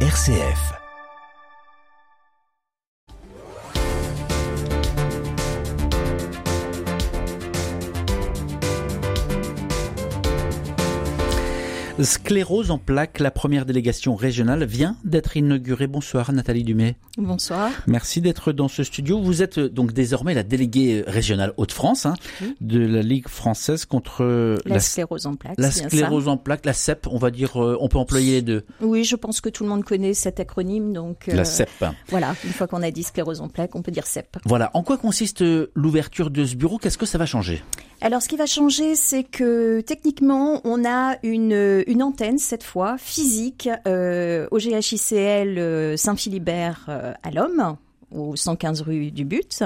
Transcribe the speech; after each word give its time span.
RCF. 0.00 0.85
Sclérose 12.02 12.70
en 12.70 12.76
plaques, 12.76 13.20
la 13.20 13.30
première 13.30 13.64
délégation 13.64 14.16
régionale 14.16 14.64
vient 14.64 14.96
d'être 15.04 15.36
inaugurée. 15.38 15.86
Bonsoir 15.86 16.30
Nathalie 16.30 16.62
Dumay. 16.62 16.96
Bonsoir. 17.16 17.70
Merci 17.86 18.20
d'être 18.20 18.52
dans 18.52 18.68
ce 18.68 18.84
studio. 18.84 19.18
Vous 19.22 19.42
êtes 19.42 19.56
euh, 19.56 19.68
donc 19.70 19.94
désormais 19.94 20.34
la 20.34 20.42
déléguée 20.42 21.02
régionale 21.06 21.54
Hauts-de-France 21.56 22.04
hein, 22.04 22.14
de 22.60 22.80
la 22.80 23.00
Ligue 23.00 23.28
française 23.28 23.86
contre 23.86 24.58
la, 24.66 24.78
sclérose 24.78 25.24
en 25.24 25.36
plaques. 25.36 25.54
La 25.56 25.70
sclérose 25.70 26.28
en 26.28 26.36
plaques, 26.36 26.66
la 26.66 26.74
CEP, 26.74 27.06
on 27.10 27.16
va 27.16 27.30
dire, 27.30 27.62
euh, 27.62 27.78
on 27.80 27.88
peut 27.88 27.98
employer 27.98 28.32
les 28.32 28.42
deux. 28.42 28.66
Oui, 28.82 29.04
je 29.04 29.16
pense 29.16 29.40
que 29.40 29.48
tout 29.48 29.62
le 29.62 29.70
monde 29.70 29.82
connaît 29.82 30.12
cet 30.12 30.38
acronyme. 30.38 30.92
Donc, 30.92 31.28
la 31.28 31.46
CEP. 31.46 31.70
Voilà, 32.08 32.34
une 32.44 32.52
fois 32.52 32.66
qu'on 32.66 32.82
a 32.82 32.90
dit 32.90 33.04
sclérose 33.04 33.40
en 33.40 33.48
plaques, 33.48 33.74
on 33.74 33.80
peut 33.80 33.92
dire 33.92 34.06
CEP. 34.06 34.36
Voilà. 34.44 34.70
En 34.74 34.82
quoi 34.82 34.98
consiste 34.98 35.42
l'ouverture 35.74 36.28
de 36.28 36.44
ce 36.44 36.56
bureau? 36.56 36.76
Qu'est-ce 36.76 36.98
que 36.98 37.06
ça 37.06 37.16
va 37.16 37.24
changer? 37.24 37.62
Alors, 38.02 38.20
ce 38.20 38.28
qui 38.28 38.36
va 38.36 38.44
changer, 38.44 38.94
c'est 38.94 39.24
que 39.24 39.80
techniquement, 39.80 40.60
on 40.64 40.84
a 40.84 41.16
une, 41.22 41.82
une 41.86 42.02
antenne 42.02 42.38
cette 42.38 42.64
fois 42.64 42.98
physique 42.98 43.68
euh, 43.86 44.46
au 44.50 44.58
GHICL 44.58 45.58
euh, 45.58 45.96
Saint-Philibert 45.96 46.86
euh, 46.88 47.12
à 47.22 47.30
l'homme 47.30 47.76
au 48.16 48.36
115 48.36 48.82
rue 48.82 49.10
du 49.10 49.24
But. 49.24 49.62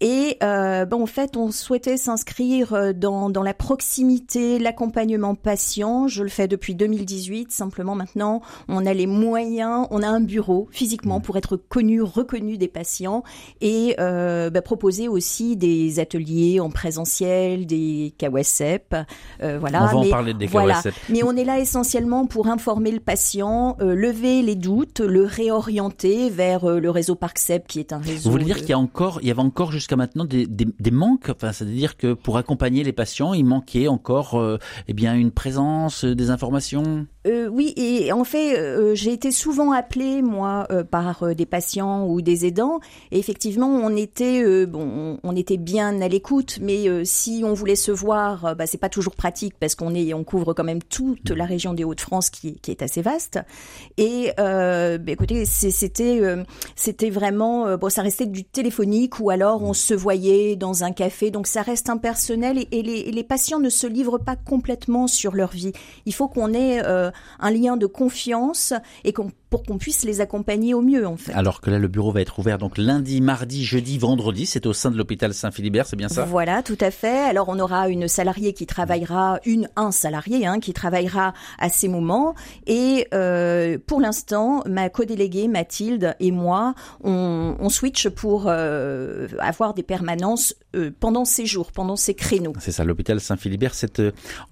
Et 0.00 0.36
euh, 0.42 0.84
bon, 0.84 1.02
en 1.02 1.06
fait, 1.06 1.36
on 1.36 1.50
souhaitait 1.50 1.96
s'inscrire 1.96 2.74
euh, 2.74 2.92
dans, 2.92 3.30
dans 3.30 3.42
la 3.42 3.54
proximité, 3.54 4.58
l'accompagnement 4.58 5.34
patient. 5.34 6.08
Je 6.08 6.22
le 6.22 6.28
fais 6.28 6.48
depuis 6.48 6.74
2018. 6.74 7.52
Simplement, 7.52 7.94
maintenant, 7.94 8.42
on 8.68 8.84
a 8.86 8.92
les 8.94 9.06
moyens, 9.06 9.86
on 9.90 10.02
a 10.02 10.08
un 10.08 10.20
bureau 10.20 10.68
physiquement 10.70 11.20
pour 11.20 11.36
être 11.36 11.56
connu, 11.56 12.02
reconnu 12.02 12.58
des 12.58 12.68
patients 12.68 13.22
et 13.60 13.94
euh, 14.00 14.50
bah, 14.50 14.62
proposer 14.62 15.08
aussi 15.08 15.56
des 15.56 16.00
ateliers 16.00 16.60
en 16.60 16.70
présentiel, 16.70 17.66
des 17.66 18.14
KWSEP. 18.18 18.96
Euh, 19.42 19.58
voilà. 19.58 19.84
On 19.84 19.86
va 19.86 20.06
en 20.06 20.10
parler 20.10 20.34
des 20.34 20.46
voilà. 20.46 20.82
Mais 21.08 21.22
on 21.22 21.36
est 21.36 21.44
là 21.44 21.58
essentiellement 21.58 22.26
pour 22.26 22.48
informer 22.48 22.90
le 22.90 23.00
patient, 23.00 23.76
euh, 23.80 23.94
lever 23.94 24.42
les 24.42 24.56
doutes, 24.56 25.00
le 25.00 25.24
réorienter 25.24 26.30
vers 26.30 26.66
le 26.66 26.90
réseau 26.90 27.14
ParcSEP 27.14 27.66
qui 27.74 27.80
est 27.80 27.92
un 27.92 27.98
réseau. 27.98 28.22
Vous 28.24 28.30
voulez 28.30 28.44
dire 28.44 28.58
qu'il 28.58 28.68
y 28.68 28.72
a 28.72 28.78
encore, 28.78 29.18
il 29.20 29.26
y 29.26 29.32
avait 29.32 29.40
encore 29.40 29.72
jusqu'à 29.72 29.96
maintenant 29.96 30.24
des, 30.24 30.46
des, 30.46 30.64
des 30.78 30.90
manques, 30.92 31.28
enfin, 31.28 31.50
c'est-à-dire 31.50 31.96
que 31.96 32.12
pour 32.12 32.36
accompagner 32.36 32.84
les 32.84 32.92
patients, 32.92 33.34
il 33.34 33.44
manquait 33.44 33.88
encore, 33.88 34.40
euh, 34.40 34.58
eh 34.86 34.92
bien, 34.92 35.14
une 35.14 35.32
présence, 35.32 36.04
euh, 36.04 36.14
des 36.14 36.30
informations? 36.30 37.06
Euh, 37.26 37.48
oui, 37.48 37.72
et 37.76 38.12
en 38.12 38.24
fait, 38.24 38.58
euh, 38.58 38.94
j'ai 38.94 39.12
été 39.12 39.30
souvent 39.30 39.72
appelée 39.72 40.20
moi 40.20 40.66
euh, 40.70 40.84
par 40.84 41.34
des 41.34 41.46
patients 41.46 42.06
ou 42.06 42.20
des 42.20 42.44
aidants. 42.44 42.80
Et 43.12 43.18
effectivement, 43.18 43.68
on 43.68 43.96
était 43.96 44.66
bon, 44.66 45.18
on 45.22 45.36
était 45.36 45.56
bien 45.56 46.00
à 46.02 46.08
l'écoute, 46.08 46.58
mais 46.60 47.04
si 47.04 47.42
on 47.44 47.54
voulait 47.54 47.76
se 47.76 47.90
voir, 47.90 48.54
bah, 48.56 48.66
c'est 48.66 48.78
pas 48.78 48.88
toujours 48.88 49.14
pratique 49.14 49.54
parce 49.58 49.74
qu'on 49.74 49.94
est, 49.94 50.12
on 50.12 50.24
couvre 50.24 50.52
quand 50.52 50.64
même 50.64 50.82
toute 50.82 51.30
la 51.30 51.46
région 51.46 51.72
des 51.72 51.84
Hauts-de-France 51.84 52.30
qui, 52.30 52.56
qui, 52.60 52.70
est 52.70 52.82
assez 52.82 53.00
vaste. 53.00 53.38
Et 53.96 54.32
bah, 54.36 54.98
écoutez, 55.06 55.44
c'était 55.46 56.20
c'était 56.76 57.10
vraiment 57.10 57.53
bon, 57.76 57.88
ça 57.88 58.02
restait 58.02 58.26
du 58.26 58.44
téléphonique 58.44 59.20
ou 59.20 59.30
alors 59.30 59.62
on 59.62 59.72
se 59.72 59.94
voyait 59.94 60.56
dans 60.56 60.84
un 60.84 60.92
café. 60.92 61.30
Donc 61.30 61.46
ça 61.46 61.62
reste 61.62 61.88
impersonnel 61.90 62.58
et, 62.58 62.68
et 62.72 62.82
les, 62.82 63.10
les, 63.10 63.24
patients 63.24 63.60
ne 63.60 63.70
se 63.70 63.86
livrent 63.86 64.18
pas 64.18 64.36
complètement 64.36 65.06
sur 65.06 65.34
leur 65.34 65.50
vie. 65.50 65.72
Il 66.06 66.14
faut 66.14 66.28
qu'on 66.28 66.52
ait 66.52 66.80
un 66.80 67.50
lien 67.50 67.76
de 67.76 67.86
confiance 67.86 68.74
et 69.04 69.12
qu'on 69.12 69.30
pour 69.54 69.62
qu'on 69.62 69.78
puisse 69.78 70.02
les 70.02 70.20
accompagner 70.20 70.74
au 70.74 70.82
mieux 70.82 71.06
en 71.06 71.16
fait. 71.16 71.32
Alors 71.32 71.60
que 71.60 71.70
là 71.70 71.78
le 71.78 71.86
bureau 71.86 72.10
va 72.10 72.20
être 72.20 72.40
ouvert 72.40 72.58
donc 72.58 72.76
lundi, 72.76 73.20
mardi, 73.20 73.64
jeudi, 73.64 73.98
vendredi, 73.98 74.46
c'est 74.46 74.66
au 74.66 74.72
sein 74.72 74.90
de 74.90 74.96
l'hôpital 74.96 75.32
Saint-Philibert, 75.32 75.86
c'est 75.86 75.94
bien 75.94 76.08
ça? 76.08 76.24
Voilà, 76.24 76.64
tout 76.64 76.76
à 76.80 76.90
fait. 76.90 77.20
Alors 77.20 77.48
on 77.48 77.60
aura 77.60 77.88
une 77.88 78.08
salariée 78.08 78.52
qui 78.52 78.66
travaillera, 78.66 79.38
une 79.44 79.68
un 79.76 79.92
salarié 79.92 80.44
hein, 80.44 80.58
qui 80.58 80.72
travaillera 80.72 81.34
à 81.60 81.68
ces 81.68 81.86
moments 81.86 82.34
et 82.66 83.06
euh, 83.14 83.78
pour 83.86 84.00
l'instant 84.00 84.64
ma 84.68 84.88
co-déléguée 84.88 85.46
Mathilde 85.46 86.16
et 86.18 86.32
moi 86.32 86.74
on, 87.04 87.54
on 87.60 87.68
switch 87.68 88.08
pour 88.08 88.46
euh, 88.48 89.28
avoir 89.38 89.72
des 89.72 89.84
permanences 89.84 90.56
euh, 90.74 90.90
pendant 90.98 91.24
ces 91.24 91.46
jours, 91.46 91.70
pendant 91.70 91.94
ces 91.94 92.14
créneaux. 92.14 92.54
C'est 92.58 92.72
ça, 92.72 92.82
l'hôpital 92.82 93.20
Saint-Philibert, 93.20 93.74
c'est 93.74 94.02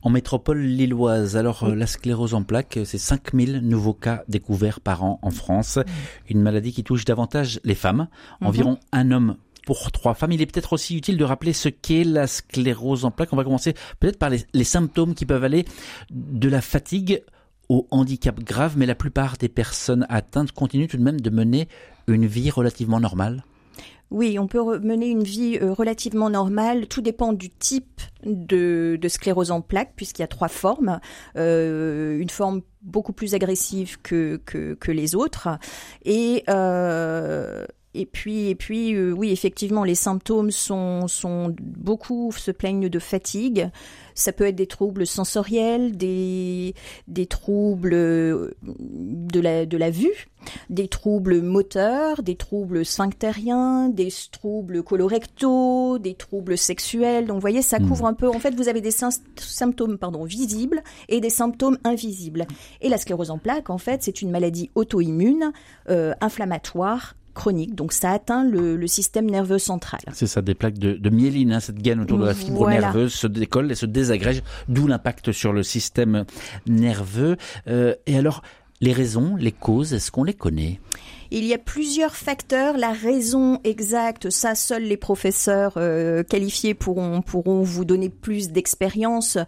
en 0.02 0.10
métropole 0.10 0.60
lilloise. 0.60 1.36
Alors 1.36 1.68
la 1.68 1.88
sclérose 1.88 2.34
en 2.34 2.44
plaques, 2.44 2.78
c'est 2.84 2.98
5000 2.98 3.62
nouveaux 3.62 3.94
cas 3.94 4.22
découverts 4.28 4.80
par 4.80 4.91
an 5.00 5.18
en 5.22 5.30
France. 5.30 5.78
Une 6.28 6.42
maladie 6.42 6.72
qui 6.72 6.84
touche 6.84 7.04
davantage 7.04 7.60
les 7.64 7.74
femmes. 7.74 8.08
Mhm. 8.40 8.46
Environ 8.48 8.78
un 8.92 9.10
homme 9.10 9.36
pour 9.64 9.90
trois 9.92 10.14
femmes. 10.14 10.32
Il 10.32 10.42
est 10.42 10.46
peut-être 10.46 10.72
aussi 10.72 10.96
utile 10.96 11.16
de 11.16 11.24
rappeler 11.24 11.52
ce 11.52 11.68
qu'est 11.68 12.04
la 12.04 12.26
sclérose 12.26 13.04
en 13.04 13.10
plaques. 13.10 13.32
On 13.32 13.36
va 13.36 13.44
commencer 13.44 13.74
peut-être 14.00 14.18
par 14.18 14.30
les, 14.30 14.44
les, 14.52 14.64
symptômes 14.64 15.14
qui 15.14 15.24
peuvent 15.24 15.44
aller 15.44 15.64
de 16.10 16.48
la 16.48 16.60
fatigue 16.60 17.22
au 17.68 17.86
handicap 17.90 18.38
grave, 18.40 18.74
mais 18.76 18.86
la 18.86 18.94
plupart 18.94 19.36
des 19.38 19.48
personnes 19.48 20.04
atteintes 20.08 20.52
continuent 20.52 20.88
tout 20.88 20.98
de 20.98 21.02
même 21.02 21.20
de 21.20 21.30
mener 21.30 21.68
une 22.06 22.26
vie 22.26 22.50
relativement 22.50 23.00
normale. 23.00 23.44
Oui, 24.12 24.38
on 24.38 24.46
peut 24.46 24.78
mener 24.80 25.08
une 25.08 25.22
vie 25.22 25.58
euh, 25.62 25.72
relativement 25.72 26.28
normale. 26.28 26.86
Tout 26.86 27.00
dépend 27.00 27.32
du 27.32 27.48
type 27.48 28.02
de, 28.24 28.98
sclérose 29.08 29.50
en 29.50 29.62
plaques, 29.62 29.94
puisqu'il 29.96 30.20
y 30.20 30.24
a 30.24 30.28
trois 30.28 30.48
formes. 30.48 31.00
Euh, 31.38 32.18
une 32.18 32.28
forme 32.28 32.60
beaucoup 32.82 33.14
plus 33.14 33.34
agressive 33.34 33.98
que, 34.02 34.38
que, 34.44 34.74
que 34.74 34.92
les 34.92 35.14
autres. 35.14 35.48
Et 36.04 36.44
euh, 36.50 37.64
et 37.94 38.06
puis, 38.06 38.48
et 38.48 38.54
puis, 38.54 38.94
euh, 38.94 39.12
oui, 39.12 39.30
effectivement, 39.32 39.84
les 39.84 39.94
symptômes 39.94 40.50
sont, 40.50 41.08
sont 41.08 41.54
beaucoup 41.60 42.32
se 42.32 42.50
plaignent 42.50 42.88
de 42.88 42.98
fatigue. 42.98 43.70
Ça 44.14 44.32
peut 44.32 44.46
être 44.46 44.56
des 44.56 44.66
troubles 44.66 45.06
sensoriels, 45.06 45.96
des, 45.96 46.74
des 47.06 47.26
troubles 47.26 47.92
euh, 47.92 48.54
de 48.62 49.40
la, 49.40 49.66
de 49.66 49.76
la 49.76 49.90
vue, 49.90 50.28
des 50.70 50.88
troubles 50.88 51.42
moteurs, 51.42 52.22
des 52.22 52.36
troubles 52.36 52.84
sphinctériens, 52.84 53.90
des 53.90 54.08
troubles 54.30 54.82
colorectaux, 54.82 55.98
des 55.98 56.14
troubles 56.14 56.56
sexuels. 56.56 57.26
Donc, 57.26 57.36
vous 57.36 57.40
voyez, 57.42 57.62
ça 57.62 57.78
hmm. 57.78 57.88
couvre 57.88 58.06
un 58.06 58.14
peu. 58.14 58.28
En 58.28 58.38
fait, 58.38 58.54
vous 58.54 58.68
avez 58.68 58.80
des 58.80 58.94
symptômes, 59.36 59.98
pardon, 59.98 60.24
visibles 60.24 60.82
et 61.10 61.20
des 61.20 61.30
symptômes 61.30 61.78
invisibles. 61.84 62.46
Et 62.80 62.88
la 62.88 62.96
sclérose 62.96 63.30
en 63.30 63.38
plaques, 63.38 63.68
en 63.68 63.78
fait, 63.78 64.02
c'est 64.02 64.22
une 64.22 64.30
maladie 64.30 64.70
auto-immune, 64.74 65.52
euh, 65.90 66.14
inflammatoire, 66.22 67.16
chronique. 67.34 67.74
Donc 67.74 67.92
ça 67.92 68.10
atteint 68.10 68.44
le, 68.44 68.76
le 68.76 68.86
système 68.86 69.30
nerveux 69.30 69.58
central. 69.58 70.00
C'est 70.12 70.26
ça, 70.26 70.42
des 70.42 70.54
plaques 70.54 70.78
de, 70.78 70.94
de 70.94 71.10
myéline, 71.10 71.52
hein, 71.52 71.60
cette 71.60 71.78
gaine 71.78 72.00
autour 72.00 72.18
de 72.18 72.26
la 72.26 72.34
fibre 72.34 72.58
voilà. 72.58 72.80
nerveuse 72.80 73.12
se 73.12 73.26
décolle 73.26 73.70
et 73.70 73.74
se 73.74 73.86
désagrège, 73.86 74.42
d'où 74.68 74.86
l'impact 74.86 75.32
sur 75.32 75.52
le 75.52 75.62
système 75.62 76.24
nerveux. 76.66 77.36
Euh, 77.68 77.94
et 78.06 78.16
alors, 78.16 78.42
les 78.82 78.92
raisons, 78.92 79.36
les 79.36 79.52
causes, 79.52 79.94
est-ce 79.94 80.10
qu'on 80.10 80.24
les 80.24 80.34
connaît? 80.34 80.80
Il 81.30 81.46
y 81.46 81.54
a 81.54 81.58
plusieurs 81.58 82.14
facteurs. 82.14 82.76
La 82.76 82.92
raison 82.92 83.58
exacte, 83.64 84.28
ça, 84.28 84.54
seuls 84.54 84.82
les 84.82 84.98
professeurs 84.98 85.74
euh, 85.76 86.22
qualifiés 86.24 86.74
pourront, 86.74 87.22
pourront 87.22 87.62
vous 87.62 87.86
donner 87.86 88.10
plus 88.10 88.50
d'expérience. 88.50 89.38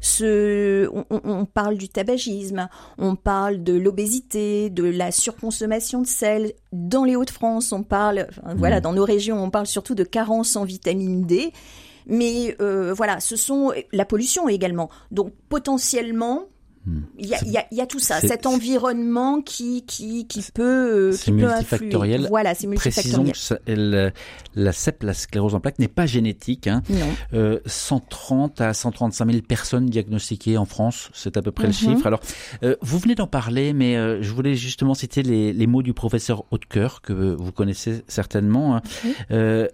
Ce, 0.00 0.88
on, 0.94 1.04
on, 1.10 1.44
parle 1.44 1.76
du 1.76 1.90
tabagisme, 1.90 2.68
on 2.96 3.14
parle 3.16 3.62
de 3.62 3.74
l'obésité, 3.74 4.70
de 4.70 4.84
la 4.84 5.10
surconsommation 5.10 6.00
de 6.00 6.06
sel. 6.06 6.54
Dans 6.72 7.04
les 7.04 7.16
Hauts-de-France, 7.16 7.72
on 7.72 7.82
parle, 7.82 8.26
enfin, 8.30 8.54
voilà, 8.54 8.78
mmh. 8.78 8.82
dans 8.82 8.92
nos 8.94 9.04
régions, 9.04 9.42
on 9.42 9.50
parle 9.50 9.66
surtout 9.66 9.94
de 9.94 10.04
carence 10.04 10.56
en 10.56 10.64
vitamine 10.64 11.26
D. 11.26 11.52
Mais 12.06 12.56
euh, 12.60 12.94
voilà, 12.94 13.18
ce 13.20 13.36
sont 13.36 13.72
la 13.92 14.04
pollution 14.04 14.48
également. 14.48 14.88
Donc 15.10 15.32
potentiellement, 15.48 16.44
il 17.18 17.26
y, 17.26 17.34
a, 17.34 17.38
il, 17.44 17.52
y 17.52 17.56
a, 17.56 17.66
il 17.70 17.78
y 17.78 17.80
a, 17.80 17.86
tout 17.86 17.98
ça, 17.98 18.20
cet 18.20 18.44
environnement 18.46 19.40
qui, 19.40 19.84
qui, 19.86 20.26
qui 20.26 20.42
peut, 20.52 21.16
qui 21.18 21.30
peut 21.30 21.36
multifactoriel. 21.36 22.26
Voilà, 22.28 22.54
c'est 22.54 22.66
multifactoriel. 22.66 23.32
Précisons 23.32 23.64
que 23.66 24.12
la 24.54 24.72
CEP, 24.72 25.02
la 25.02 25.14
sclérose 25.14 25.54
en 25.54 25.60
plaques, 25.60 25.78
n'est 25.78 25.88
pas 25.88 26.06
génétique. 26.06 26.66
Hein. 26.66 26.82
Non. 26.90 27.06
Euh, 27.32 27.58
130 27.66 28.60
à 28.60 28.74
135 28.74 29.30
000 29.30 29.42
personnes 29.42 29.86
diagnostiquées 29.86 30.58
en 30.58 30.66
France, 30.66 31.10
c'est 31.14 31.36
à 31.36 31.42
peu 31.42 31.52
près 31.52 31.68
mm 31.68 31.70
-hmm. 31.70 31.88
le 31.88 31.94
chiffre. 31.94 32.06
Alors, 32.06 32.20
euh, 32.62 32.76
vous 32.82 32.98
venez 32.98 33.14
d'en 33.14 33.26
parler, 33.26 33.72
mais 33.72 33.96
euh, 33.96 34.22
je 34.22 34.30
voulais 34.32 34.54
justement 34.54 34.94
citer 34.94 35.22
les, 35.22 35.52
les 35.52 35.66
mots 35.66 35.82
du 35.82 35.94
professeur 35.94 36.44
Hautecoeur, 36.50 37.00
que 37.02 37.12
vous 37.12 37.52
connaissez 37.52 38.04
certainement. 38.08 38.76
Hein. 38.76 38.82
Mm 39.04 39.08
-hmm. 39.08 39.68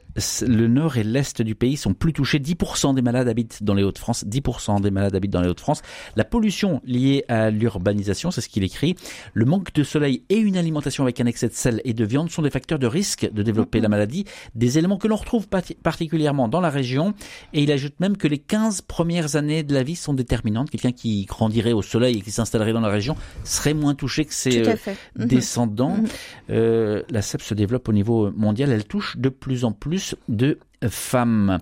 Le 0.46 0.66
nord 0.66 0.96
et 0.96 1.04
l'est 1.04 1.42
du 1.42 1.54
pays 1.54 1.76
sont 1.76 1.94
plus 1.94 2.12
touchés. 2.12 2.38
10% 2.38 2.94
des 2.94 3.02
malades 3.02 3.28
habitent 3.28 3.62
dans 3.62 3.74
les 3.74 3.82
Hauts-de-France. 3.82 4.24
10% 4.26 4.80
des 4.80 4.90
malades 4.90 5.14
habitent 5.14 5.30
dans 5.30 5.40
les 5.40 5.48
Hauts-de-France. 5.48 5.82
La 6.16 6.24
pollution 6.24 6.80
liée 6.84 7.24
à 7.28 7.50
l'urbanisation, 7.50 8.30
c'est 8.30 8.40
ce 8.40 8.48
qu'il 8.48 8.64
écrit. 8.64 8.96
Le 9.34 9.44
manque 9.44 9.72
de 9.72 9.82
soleil 9.82 10.24
et 10.28 10.36
une 10.36 10.56
alimentation 10.56 11.04
avec 11.04 11.20
un 11.20 11.26
excès 11.26 11.48
de 11.48 11.54
sel 11.54 11.80
et 11.84 11.94
de 11.94 12.04
viande 12.04 12.30
sont 12.30 12.42
des 12.42 12.50
facteurs 12.50 12.78
de 12.78 12.86
risque 12.86 13.30
de 13.32 13.42
développer 13.42 13.80
la 13.80 13.88
maladie. 13.88 14.24
Des 14.54 14.78
éléments 14.78 14.98
que 14.98 15.08
l'on 15.08 15.16
retrouve 15.16 15.48
particulièrement 15.48 16.48
dans 16.48 16.60
la 16.60 16.70
région. 16.70 17.14
Et 17.52 17.62
il 17.62 17.72
ajoute 17.72 17.98
même 18.00 18.16
que 18.16 18.28
les 18.28 18.38
15 18.38 18.82
premières 18.82 19.36
années 19.36 19.62
de 19.62 19.74
la 19.74 19.82
vie 19.82 19.96
sont 19.96 20.14
déterminantes. 20.14 20.70
Quelqu'un 20.70 20.92
qui 20.92 21.24
grandirait 21.24 21.72
au 21.72 21.82
soleil 21.82 22.18
et 22.18 22.20
qui 22.20 22.30
s'installerait 22.30 22.72
dans 22.72 22.80
la 22.80 22.88
région 22.88 23.16
serait 23.44 23.74
moins 23.74 23.94
touché 23.94 24.24
que 24.24 24.34
ses 24.34 24.68
euh, 24.68 24.74
descendants. 25.16 25.96
Mhm. 25.96 26.06
Euh, 26.50 27.02
la 27.10 27.22
CEP 27.22 27.42
se 27.42 27.54
développe 27.54 27.88
au 27.88 27.92
niveau 27.92 28.30
mondial. 28.32 28.70
Elle 28.70 28.84
touche 28.84 29.16
de 29.16 29.28
plus 29.28 29.64
en 29.64 29.72
plus 29.72 30.09
de 30.28 30.58
femmes. 30.88 31.58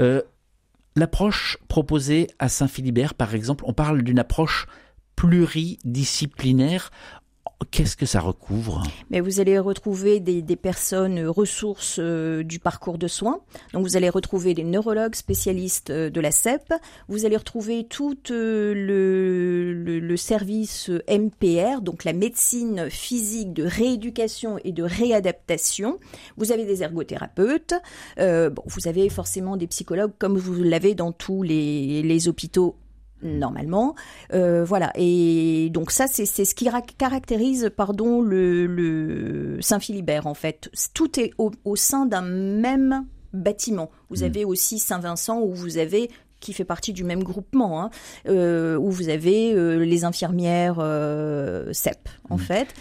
Euh, 0.00 0.22
l'approche 0.96 1.58
proposée 1.68 2.28
à 2.38 2.48
Saint-Philibert, 2.48 3.14
par 3.14 3.34
exemple, 3.34 3.64
on 3.66 3.72
parle 3.72 4.02
d'une 4.02 4.18
approche 4.18 4.66
pluridisciplinaire 5.16 6.90
Qu'est-ce 7.70 7.96
que 7.96 8.06
ça 8.06 8.20
recouvre? 8.20 8.82
Mais 9.10 9.20
vous 9.20 9.38
allez 9.38 9.58
retrouver 9.58 10.18
des, 10.18 10.42
personnes 10.56 11.26
ressources 11.26 11.96
euh, 11.98 12.42
du 12.42 12.58
parcours 12.58 12.98
de 12.98 13.06
soins. 13.06 13.40
Donc 13.72 13.84
vous 13.84 13.96
allez 13.96 14.08
retrouver 14.08 14.54
des 14.54 14.64
neurologues 14.64 15.14
spécialistes 15.14 15.90
euh, 15.90 16.10
de 16.10 16.20
la 16.20 16.30
CEP. 16.30 16.72
Vous 17.08 17.26
allez 17.26 17.36
retrouver 17.36 17.84
tout 17.84 18.16
euh, 18.30 18.72
le, 18.74 20.16
service 20.16 20.90
MPR, 21.08 21.80
donc 21.82 22.04
la 22.04 22.12
médecine 22.12 22.88
physique 22.90 23.52
de 23.52 23.64
rééducation 23.64 24.58
et 24.64 24.72
de 24.72 24.82
réadaptation. 24.82 25.98
Vous 26.36 26.52
avez 26.52 26.64
des 26.64 26.82
ergothérapeutes. 26.82 27.74
bon, 28.18 28.62
vous 28.66 28.88
avez 28.88 29.08
forcément 29.08 29.56
des 29.56 29.66
psychologues 29.66 30.12
comme 30.18 30.36
vous 30.36 30.62
l'avez 30.62 30.94
dans 30.94 31.12
tous 31.12 31.42
les 31.42 32.28
hôpitaux 32.28 32.76
normalement. 33.22 33.94
Euh, 34.32 34.64
voilà. 34.64 34.92
Et 34.96 35.70
donc 35.70 35.90
ça, 35.90 36.06
c'est 36.06 36.26
ce 36.26 36.54
qui 36.54 36.68
caractérise, 36.98 37.70
pardon, 37.76 38.22
le, 38.22 39.58
Saint-Philibert 39.60 40.26
en 40.26 40.34
fait. 40.34 40.70
Tout 40.94 41.18
est 41.20 41.32
au, 41.38 41.76
sein 41.76 42.06
d'un 42.06 42.22
même 42.22 43.06
bâtiment. 43.32 43.90
Vous 44.08 44.22
hmm. 44.22 44.26
avez 44.26 44.44
aussi 44.44 44.78
Saint-Vincent 44.78 45.40
où 45.40 45.54
vous 45.54 45.78
avez 45.78 46.10
qui 46.40 46.54
fait 46.54 46.64
partie 46.64 46.94
du 46.94 47.04
même 47.04 47.22
groupement, 47.22 47.82
hein, 47.82 47.90
euh, 48.26 48.78
où 48.78 48.90
vous 48.90 49.10
avez 49.10 49.52
euh, 49.52 49.84
les 49.84 50.04
infirmières 50.04 50.76
CEP, 51.72 52.08
en 52.30 52.36
hmm. 52.36 52.40
fait. 52.40 52.74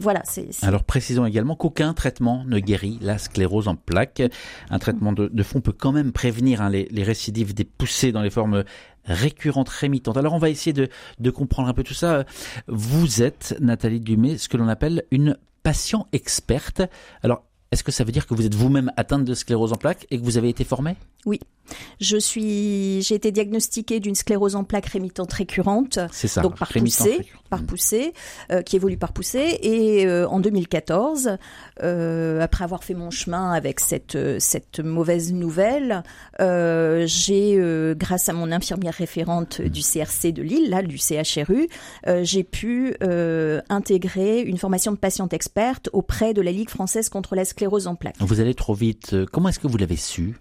Voilà, 0.00 0.22
Alors 0.62 0.84
précisons 0.84 1.26
également 1.26 1.56
qu'aucun 1.56 1.92
traitement 1.94 2.44
ne 2.46 2.58
guérit 2.58 2.98
la 3.02 3.18
sclérose 3.18 3.68
en 3.68 3.76
plaques. 3.76 4.22
Un 4.70 4.78
traitement 4.78 5.12
de, 5.12 5.42
fond 5.42 5.60
peut 5.60 5.74
quand 5.76 5.92
même 5.92 6.12
prévenir 6.12 6.62
hein, 6.62 6.70
les, 6.70 6.88
les, 6.90 7.02
récidives 7.02 7.54
des 7.54 7.64
poussées 7.64 8.12
dans 8.12 8.22
les 8.22 8.30
formes 8.30 8.64
récurrente, 9.04 9.68
rémitante. 9.68 10.16
Alors 10.16 10.34
on 10.34 10.38
va 10.38 10.50
essayer 10.50 10.72
de, 10.72 11.30
comprendre 11.30 11.68
un 11.68 11.74
peu 11.74 11.82
tout 11.82 11.94
ça. 11.94 12.24
Vous 12.68 13.22
êtes, 13.22 13.56
Nathalie 13.60 14.00
Dumay, 14.00 14.38
ce 14.38 14.48
que 14.48 14.56
l'on 14.56 14.68
appelle 14.68 15.04
une 15.10 15.36
patient 15.62 16.06
experte. 16.12 16.82
Alors, 17.22 17.44
est-ce 17.72 17.82
que 17.82 17.90
ça 17.90 18.04
veut 18.04 18.12
dire 18.12 18.26
que 18.26 18.34
vous 18.34 18.46
êtes 18.46 18.54
vous-même 18.54 18.92
atteinte 18.96 19.24
de 19.24 19.34
sclérose 19.34 19.72
en 19.72 19.76
plaques 19.76 20.06
et 20.10 20.18
que 20.18 20.24
vous 20.24 20.38
avez 20.38 20.48
été 20.48 20.64
formée? 20.64 20.96
Oui. 21.26 21.40
Je 22.00 22.16
suis, 22.16 23.02
j'ai 23.02 23.14
été 23.14 23.32
diagnostiquée 23.32 24.00
d'une 24.00 24.14
sclérose 24.14 24.56
en 24.56 24.64
plaques 24.64 24.86
rémitante 24.86 25.32
récurrente. 25.32 25.98
C'est 26.12 26.28
ça. 26.28 26.42
Donc 26.42 26.58
par 26.58 26.68
poussée, 26.68 27.26
par 27.48 27.62
mm. 27.62 27.66
poussée, 27.66 28.12
euh, 28.52 28.62
qui 28.62 28.76
évolue 28.76 28.96
par 28.96 29.12
poussée. 29.12 29.58
Et 29.62 30.06
euh, 30.06 30.28
en 30.28 30.40
2014, 30.40 31.38
euh, 31.82 32.40
après 32.40 32.64
avoir 32.64 32.84
fait 32.84 32.94
mon 32.94 33.10
chemin 33.10 33.52
avec 33.52 33.80
cette 33.80 34.18
cette 34.38 34.80
mauvaise 34.80 35.32
nouvelle, 35.32 36.02
j'ai, 36.38 37.94
grâce 37.96 38.28
à 38.28 38.32
mon 38.32 38.52
infirmière 38.52 38.94
référente 38.94 39.60
du 39.60 39.80
CRC 39.80 40.32
de 40.32 40.42
Lille, 40.42 40.70
là, 40.70 40.82
du 40.82 40.98
CHRU, 40.98 41.68
j'ai 42.22 42.44
pu 42.44 42.94
intégrer 43.68 44.40
une 44.40 44.58
formation 44.58 44.92
de 44.92 44.96
patiente 44.96 45.32
experte 45.32 45.88
auprès 45.92 46.34
de 46.34 46.42
la 46.42 46.52
Ligue 46.52 46.70
française 46.70 47.08
contre 47.08 47.34
la 47.34 47.44
sclérose 47.44 47.86
en 47.86 47.94
plaques. 47.94 48.16
Vous 48.20 48.40
allez 48.40 48.54
trop 48.54 48.74
vite. 48.74 49.14
Comment 49.32 49.48
est-ce 49.48 49.58
que 49.58 49.68
vous 49.68 49.78
l'avez 49.78 49.96
su? 49.96 50.34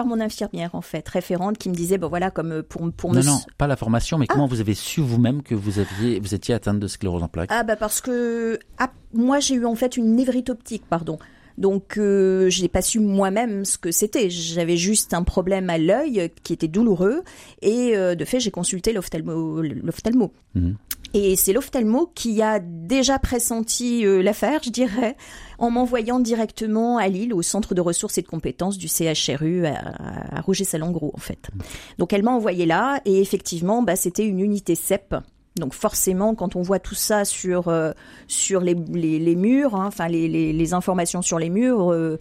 Par 0.00 0.06
mon 0.06 0.18
infirmière 0.18 0.74
en 0.74 0.80
fait, 0.80 1.06
référente, 1.06 1.58
qui 1.58 1.68
me 1.68 1.74
disait, 1.74 1.98
bon 1.98 2.08
voilà, 2.08 2.30
comme 2.30 2.52
euh, 2.52 2.62
pour, 2.62 2.90
pour 2.90 3.12
non, 3.12 3.22
Non, 3.22 3.40
pas 3.58 3.66
la 3.66 3.76
formation, 3.76 4.16
mais 4.16 4.26
comment 4.26 4.46
ah. 4.46 4.48
vous 4.48 4.60
avez 4.60 4.72
su 4.72 5.02
vous-même 5.02 5.42
que 5.42 5.54
vous, 5.54 5.78
aviez, 5.78 6.18
vous 6.20 6.34
étiez 6.34 6.54
atteinte 6.54 6.80
de 6.80 6.86
sclérose 6.86 7.22
en 7.22 7.28
plaques 7.28 7.50
Ah 7.52 7.64
bah 7.64 7.76
parce 7.76 8.00
que 8.00 8.58
ah, 8.78 8.90
moi 9.12 9.40
j'ai 9.40 9.56
eu 9.56 9.66
en 9.66 9.74
fait 9.74 9.98
une 9.98 10.16
névrite 10.16 10.48
optique, 10.48 10.84
pardon. 10.88 11.18
Donc 11.58 11.98
euh, 11.98 12.48
je 12.48 12.62
n'ai 12.62 12.68
pas 12.68 12.80
su 12.80 12.98
moi-même 12.98 13.66
ce 13.66 13.76
que 13.76 13.90
c'était. 13.90 14.30
J'avais 14.30 14.78
juste 14.78 15.12
un 15.12 15.22
problème 15.22 15.68
à 15.68 15.76
l'œil 15.76 16.30
qui 16.44 16.54
était 16.54 16.66
douloureux 16.66 17.22
et 17.60 17.94
euh, 17.94 18.14
de 18.14 18.24
fait 18.24 18.40
j'ai 18.40 18.50
consulté 18.50 18.94
l'ophtalmo. 18.94 19.60
l'ophtalmo. 19.60 20.32
Mhm. 20.54 20.76
Et 21.12 21.34
c'est 21.34 21.52
l'ophtalmo 21.52 22.10
qui 22.14 22.40
a 22.40 22.60
déjà 22.60 23.18
pressenti 23.18 24.06
euh, 24.06 24.22
l'affaire, 24.22 24.60
je 24.62 24.70
dirais, 24.70 25.16
en 25.58 25.70
m'envoyant 25.70 26.20
directement 26.20 26.98
à 26.98 27.08
Lille, 27.08 27.34
au 27.34 27.42
centre 27.42 27.74
de 27.74 27.80
ressources 27.80 28.18
et 28.18 28.22
de 28.22 28.28
compétences 28.28 28.78
du 28.78 28.86
CHRU 28.86 29.66
à, 29.66 30.36
à 30.36 30.40
Rouget-Salengro, 30.40 31.12
en 31.14 31.20
fait. 31.20 31.50
Donc 31.98 32.12
elle 32.12 32.22
m'a 32.22 32.30
envoyé 32.30 32.64
là, 32.64 33.00
et 33.04 33.20
effectivement, 33.20 33.82
bah, 33.82 33.96
c'était 33.96 34.24
une 34.24 34.40
unité 34.40 34.76
CEP. 34.76 35.16
Donc 35.56 35.74
forcément, 35.74 36.34
quand 36.34 36.54
on 36.54 36.62
voit 36.62 36.78
tout 36.78 36.94
ça 36.94 37.24
sur 37.24 37.68
euh, 37.68 37.92
sur 38.28 38.60
les, 38.60 38.74
les, 38.74 39.36
murs, 39.36 39.74
hein, 39.74 39.86
enfin 39.86 40.06
les, 40.06 40.28
les, 40.28 40.74
informations 40.74 41.22
sur 41.22 41.40
les 41.40 41.50
murs, 41.50 41.92
euh, 41.92 42.18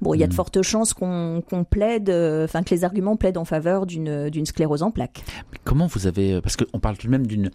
bon, 0.00 0.14
il 0.14 0.20
y 0.20 0.24
a 0.24 0.26
de 0.26 0.32
hmm. 0.32 0.36
fortes 0.36 0.62
chances 0.62 0.94
qu'on 0.94 1.42
plaide, 1.68 2.10
enfin 2.44 2.62
que 2.62 2.74
les 2.74 2.84
arguments 2.84 3.16
plaident 3.16 3.38
en 3.38 3.44
faveur 3.44 3.86
d'une 3.86 4.30
d'une 4.30 4.46
sclérose 4.46 4.82
en 4.82 4.90
plaques. 4.90 5.24
comment 5.64 5.86
vous 5.86 6.06
avez, 6.06 6.40
parce 6.40 6.56
qu'on 6.56 6.78
parle 6.78 6.96
tout 6.96 7.06
de 7.06 7.12
même 7.12 7.26
d'une 7.26 7.50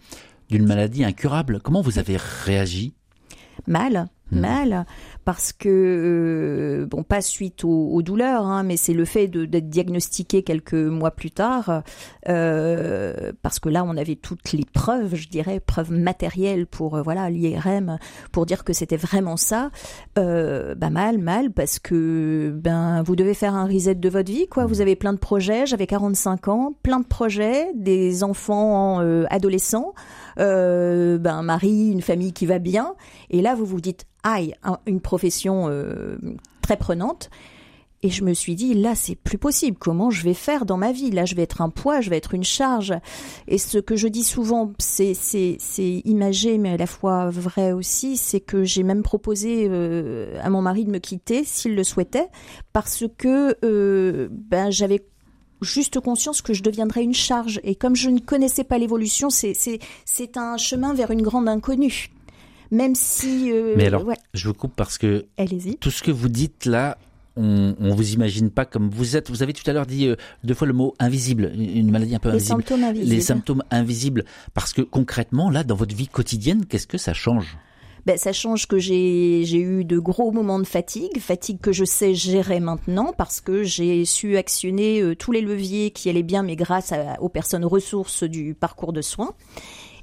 d'une 0.50 0.66
maladie 0.66 1.04
incurable. 1.04 1.60
Comment 1.62 1.80
vous 1.80 1.98
avez 1.98 2.16
réagi? 2.18 2.92
Mal, 3.66 4.06
hmm. 4.32 4.40
mal 4.40 4.86
parce 5.24 5.52
que 5.52 5.68
euh, 5.68 6.86
bon 6.86 7.02
pas 7.02 7.20
suite 7.20 7.64
aux, 7.64 8.02
douleurs 8.02 8.46
hein, 8.46 8.62
mais 8.62 8.76
c'est 8.76 8.92
le 8.92 9.04
fait 9.04 9.28
d'être 9.28 9.68
diagnostiqué 9.68 10.42
quelques 10.42 10.74
mois 10.74 11.12
plus 11.12 11.30
tard 11.30 11.82
euh, 12.28 13.32
parce 13.42 13.60
que 13.60 13.68
là 13.68 13.84
on 13.84 13.96
avait 13.96 14.16
toutes 14.16 14.52
les 14.52 14.64
preuves 14.64 15.14
je 15.14 15.28
dirais 15.28 15.60
preuves 15.60 15.92
matérielles 15.92 16.66
pour 16.66 16.96
euh, 16.96 17.02
voilà 17.02 17.30
l'IRM 17.30 17.98
pour 18.32 18.46
dire 18.46 18.64
que 18.64 18.72
c'était 18.72 18.96
vraiment 18.96 19.36
ça. 19.36 19.70
Bah 20.16 20.90
mal 20.90 21.18
mal 21.18 21.50
parce 21.50 21.78
que 21.78 22.52
ben 22.54 23.02
vous 23.02 23.16
devez 23.16 23.34
faire 23.34 23.54
un 23.54 23.66
reset 23.66 23.94
de 23.94 24.08
votre 24.08 24.30
vie 24.30 24.48
quoi. 24.48 24.66
Vous 24.66 24.80
avez 24.80 24.96
plein 24.96 25.12
de 25.12 25.18
projets 25.18 25.66
j'avais 25.66 25.86
45 25.86 26.48
ans 26.48 26.74
plein 26.82 27.00
de 27.00 27.06
projets 27.06 27.68
des 27.74 28.24
enfants 28.24 28.98
adolescents 29.30 29.94
ben 30.36 31.26
un 31.26 31.42
mari 31.42 31.90
une 31.90 32.02
famille 32.02 32.32
qui 32.32 32.46
va 32.46 32.58
bien 32.58 32.94
et 33.30 33.42
là 33.42 33.54
vous 33.54 33.66
vous 33.66 33.80
dites 33.80 34.06
aïe, 34.22 34.54
une 34.86 35.00
profession 35.00 35.66
euh, 35.68 36.16
très 36.62 36.76
prenante. 36.76 37.30
Et 38.04 38.10
je 38.10 38.24
me 38.24 38.34
suis 38.34 38.56
dit, 38.56 38.74
là, 38.74 38.96
c'est 38.96 39.14
plus 39.14 39.38
possible. 39.38 39.76
Comment 39.78 40.10
je 40.10 40.24
vais 40.24 40.34
faire 40.34 40.66
dans 40.66 40.76
ma 40.76 40.90
vie? 40.90 41.12
Là, 41.12 41.24
je 41.24 41.36
vais 41.36 41.42
être 41.42 41.60
un 41.60 41.70
poids, 41.70 42.00
je 42.00 42.10
vais 42.10 42.16
être 42.16 42.34
une 42.34 42.42
charge. 42.42 42.92
Et 43.46 43.58
ce 43.58 43.78
que 43.78 43.94
je 43.94 44.08
dis 44.08 44.24
souvent, 44.24 44.72
c'est, 44.80 45.14
c'est, 45.14 45.56
c'est 45.60 46.02
imagé, 46.04 46.58
mais 46.58 46.70
à 46.70 46.76
la 46.76 46.88
fois 46.88 47.30
vrai 47.30 47.70
aussi, 47.70 48.16
c'est 48.16 48.40
que 48.40 48.64
j'ai 48.64 48.82
même 48.82 49.02
proposé 49.02 49.68
euh, 49.70 50.36
à 50.42 50.50
mon 50.50 50.62
mari 50.62 50.84
de 50.84 50.90
me 50.90 50.98
quitter 50.98 51.44
s'il 51.44 51.76
le 51.76 51.84
souhaitait, 51.84 52.26
parce 52.72 53.04
que 53.16 53.56
euh, 53.64 54.26
ben, 54.32 54.72
j'avais 54.72 55.04
juste 55.62 56.00
conscience 56.00 56.42
que 56.42 56.52
je 56.52 56.62
deviendrais 56.62 57.02
une 57.02 57.14
charge. 57.14 57.60
Et 57.64 57.74
comme 57.74 57.96
je 57.96 58.10
ne 58.10 58.18
connaissais 58.18 58.64
pas 58.64 58.78
l'évolution, 58.78 59.30
c'est, 59.30 59.54
c'est, 59.54 59.78
c'est 60.04 60.36
un 60.36 60.56
chemin 60.56 60.94
vers 60.94 61.10
une 61.10 61.22
grande 61.22 61.48
inconnue 61.48 62.10
même 62.72 62.94
si. 62.94 63.52
Euh, 63.52 63.74
Mais 63.76 63.86
alors, 63.86 64.04
je 64.34 64.48
vous 64.48 64.54
coupe 64.54 64.74
parce 64.74 64.98
que 64.98 65.26
tout 65.78 65.90
ce 65.90 66.02
que 66.02 66.10
vous 66.10 66.28
dites 66.28 66.64
là, 66.64 66.96
on, 67.36 67.76
on 67.78 67.94
vous 67.94 68.12
imagine 68.14 68.50
pas 68.50 68.64
comme 68.64 68.90
vous 68.90 69.16
êtes. 69.16 69.30
Vous 69.30 69.42
avez 69.42 69.52
tout 69.52 69.68
à 69.70 69.72
l'heure 69.72 69.86
dit 69.86 70.08
euh, 70.08 70.16
deux 70.42 70.54
fois 70.54 70.66
le 70.66 70.72
mot 70.72 70.94
invisible, 70.98 71.52
une 71.54 71.90
maladie 71.90 72.14
un 72.14 72.18
peu 72.18 72.30
invisible. 72.30 72.58
Les 72.58 72.64
symptômes 72.64 72.84
invisibles. 72.84 73.14
Les 73.14 73.20
symptômes 73.20 73.64
invisibles. 73.70 74.24
Parce 74.54 74.72
que 74.72 74.82
concrètement, 74.82 75.50
là, 75.50 75.62
dans 75.62 75.76
votre 75.76 75.94
vie 75.94 76.08
quotidienne, 76.08 76.64
qu'est-ce 76.66 76.86
que 76.86 76.98
ça 76.98 77.12
change? 77.12 77.56
Ben, 78.06 78.16
ça 78.16 78.32
change 78.32 78.66
que 78.66 78.78
j'ai 78.78 79.42
eu 79.42 79.84
de 79.84 79.98
gros 79.98 80.32
moments 80.32 80.58
de 80.58 80.66
fatigue, 80.66 81.18
fatigue 81.20 81.60
que 81.60 81.72
je 81.72 81.84
sais 81.84 82.14
gérer 82.14 82.60
maintenant 82.60 83.12
parce 83.16 83.40
que 83.40 83.62
j'ai 83.62 84.04
su 84.04 84.36
actionner 84.36 85.00
euh, 85.00 85.14
tous 85.14 85.32
les 85.32 85.40
leviers 85.40 85.90
qui 85.90 86.10
allaient 86.10 86.22
bien, 86.22 86.42
mais 86.42 86.56
grâce 86.56 86.92
aux 87.20 87.28
personnes 87.28 87.64
ressources 87.64 88.24
du 88.24 88.54
parcours 88.54 88.92
de 88.92 89.02
soins. 89.02 89.34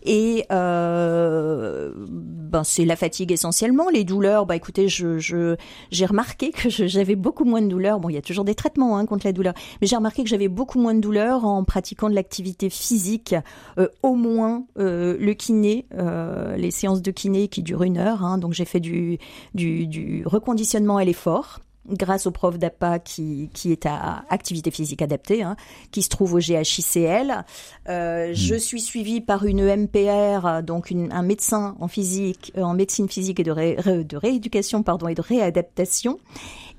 Et 0.03 0.46
euh, 0.51 1.91
ben 1.96 2.63
c'est 2.63 2.86
la 2.86 2.96
fatigue 2.96 3.32
essentiellement, 3.32 3.89
les 3.89 4.03
douleurs. 4.03 4.46
Bah 4.46 4.56
écoutez, 4.56 4.88
je 4.88 5.56
j'ai 5.91 6.06
remarqué 6.06 6.51
que 6.51 6.70
j'avais 6.70 7.15
beaucoup 7.15 7.46
moins 7.46 7.62
de 7.62 7.68
douleurs. 7.68 8.00
Bon, 8.00 8.10
il 8.10 8.15
y 8.15 8.18
a 8.18 8.22
toujours 8.22 8.46
des 8.46 8.56
traitements 8.56 8.98
hein, 8.98 9.06
contre 9.06 9.25
la 9.25 9.34
douleur, 9.34 9.53
mais 9.82 9.88
j'ai 9.88 9.96
remarqué 9.96 10.24
que 10.24 10.29
j'avais 10.29 10.48
beaucoup 10.48 10.79
moins 10.79 10.94
de 10.94 11.00
douleurs 11.00 11.46
en 11.46 11.63
pratiquant 11.63 12.10
de 12.10 12.15
l'activité 12.15 12.70
physique, 12.70 13.36
euh, 13.77 13.88
au 14.03 14.15
moins 14.15 14.65
euh, 14.77 15.18
le 15.20 15.34
kiné, 15.34 15.86
euh, 15.94 16.56
les 16.56 16.72
séances 16.72 17.01
de 17.01 17.12
kiné 17.12 17.48
qui 17.48 17.63
durent 17.63 17.84
une 17.84 17.98
heure. 17.98 18.24
Hein, 18.24 18.38
donc 18.38 18.53
j'ai 18.53 18.65
fait 18.65 18.79
du, 18.79 19.18
du, 19.53 19.88
du 19.88 20.24
reconditionnement 20.25 20.98
à 20.98 21.03
l'effort 21.03 21.60
grâce 21.91 22.27
au 22.27 22.31
prof 22.31 22.58
d'APA 22.58 23.00
qui, 23.00 23.50
qui 23.53 23.72
est 23.72 23.86
à 23.86 24.24
activité 24.29 24.72
physique 24.72 25.01
adaptée, 25.01 25.43
hein, 25.43 25.55
qui 25.91 26.01
se 26.01 26.10
trouve 26.10 26.36
au 26.36 26.39
GHICL. 26.39 27.46
Euh, 27.88 28.31
hmm. 28.31 28.34
Je 28.34 28.55
suis 28.55 28.81
suivie 28.81 29.22
par 29.22 29.46
une 29.46 29.63
MPR, 29.63 30.63
donc 30.63 30.91
une, 30.91 31.12
un 31.12 31.24
médecin 31.24 31.75
en 31.79 31.88
physique, 31.88 32.51
euh, 32.58 32.63
en 32.63 32.74
médecine 32.74 33.10
physique 33.10 33.39
et 33.39 33.43
de, 33.43 34.01
de 34.03 34.17
rééducation 34.17 34.84
pardon 34.84 35.08
et 35.08 35.15
de 35.15 35.22
réadaptation 35.22 36.19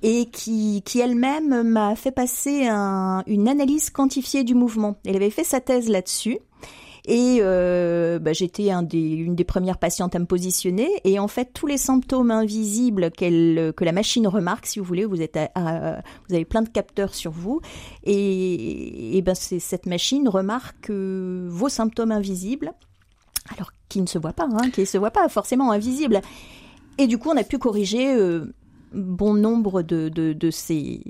et 0.03 0.27
qui, 0.27 0.83
qui 0.85 1.01
elle-même 1.01 1.63
m'a 1.63 1.95
fait 1.95 2.11
passer 2.11 2.67
un, 2.67 3.23
une 3.27 3.49
analyse 3.49 3.91
quantifiée 3.91 4.45
du 4.45 4.55
mouvement. 4.55 4.97
Elle 5.05 5.17
avait 5.17 5.31
fait 5.31 5.45
sa 5.45 5.61
thèse 5.61 5.89
là-dessus. 5.89 6.39
Et 7.07 7.39
euh, 7.41 8.19
bah, 8.19 8.33
j'étais 8.33 8.71
une 8.71 9.35
des 9.35 9.45
premières 9.45 9.79
patientes 9.79 10.15
à 10.15 10.19
me 10.19 10.27
positionner. 10.27 10.89
Et 11.05 11.19
en 11.19 11.29
fait, 11.29 11.51
tous 11.53 11.67
les 11.67 11.77
symptômes 11.77 12.31
invisibles 12.31 13.11
qu'elle, 13.11 13.73
que 13.77 13.85
la 13.85 13.93
machine 13.93 14.27
remarque, 14.27 14.67
si 14.67 14.79
vous 14.79 14.85
voulez, 14.85 15.05
vous, 15.05 15.21
avez 15.21 16.45
plein 16.45 16.63
de 16.63 16.69
capteurs 16.69 17.15
sur 17.15 17.31
vous. 17.31 17.61
Et, 18.05 19.21
ben, 19.25 19.35
cette 19.35 19.87
machine 19.87 20.29
remarque 20.29 20.91
vos 20.91 21.69
symptômes 21.69 22.13
invisibles, 22.13 22.73
alors 23.55 23.73
qui 23.89 24.01
ne 24.01 24.07
se 24.07 24.19
voient 24.19 24.33
pas, 24.33 24.49
hein, 24.51 24.71
qui 24.71 24.81
ne 24.81 24.87
se 24.87 24.99
voient 24.99 25.11
pas 25.11 25.29
forcément 25.29 25.71
invisibles. 25.73 26.21
Et 26.99 27.07
du 27.07 27.19
coup, 27.19 27.31
on 27.31 27.37
a 27.37 27.45
pu 27.45 27.59
corriger 27.59 28.15
euh, 28.15 28.55
bon 28.93 29.35
nombre 29.35 29.83
de 29.83 30.51
ces 30.51 31.03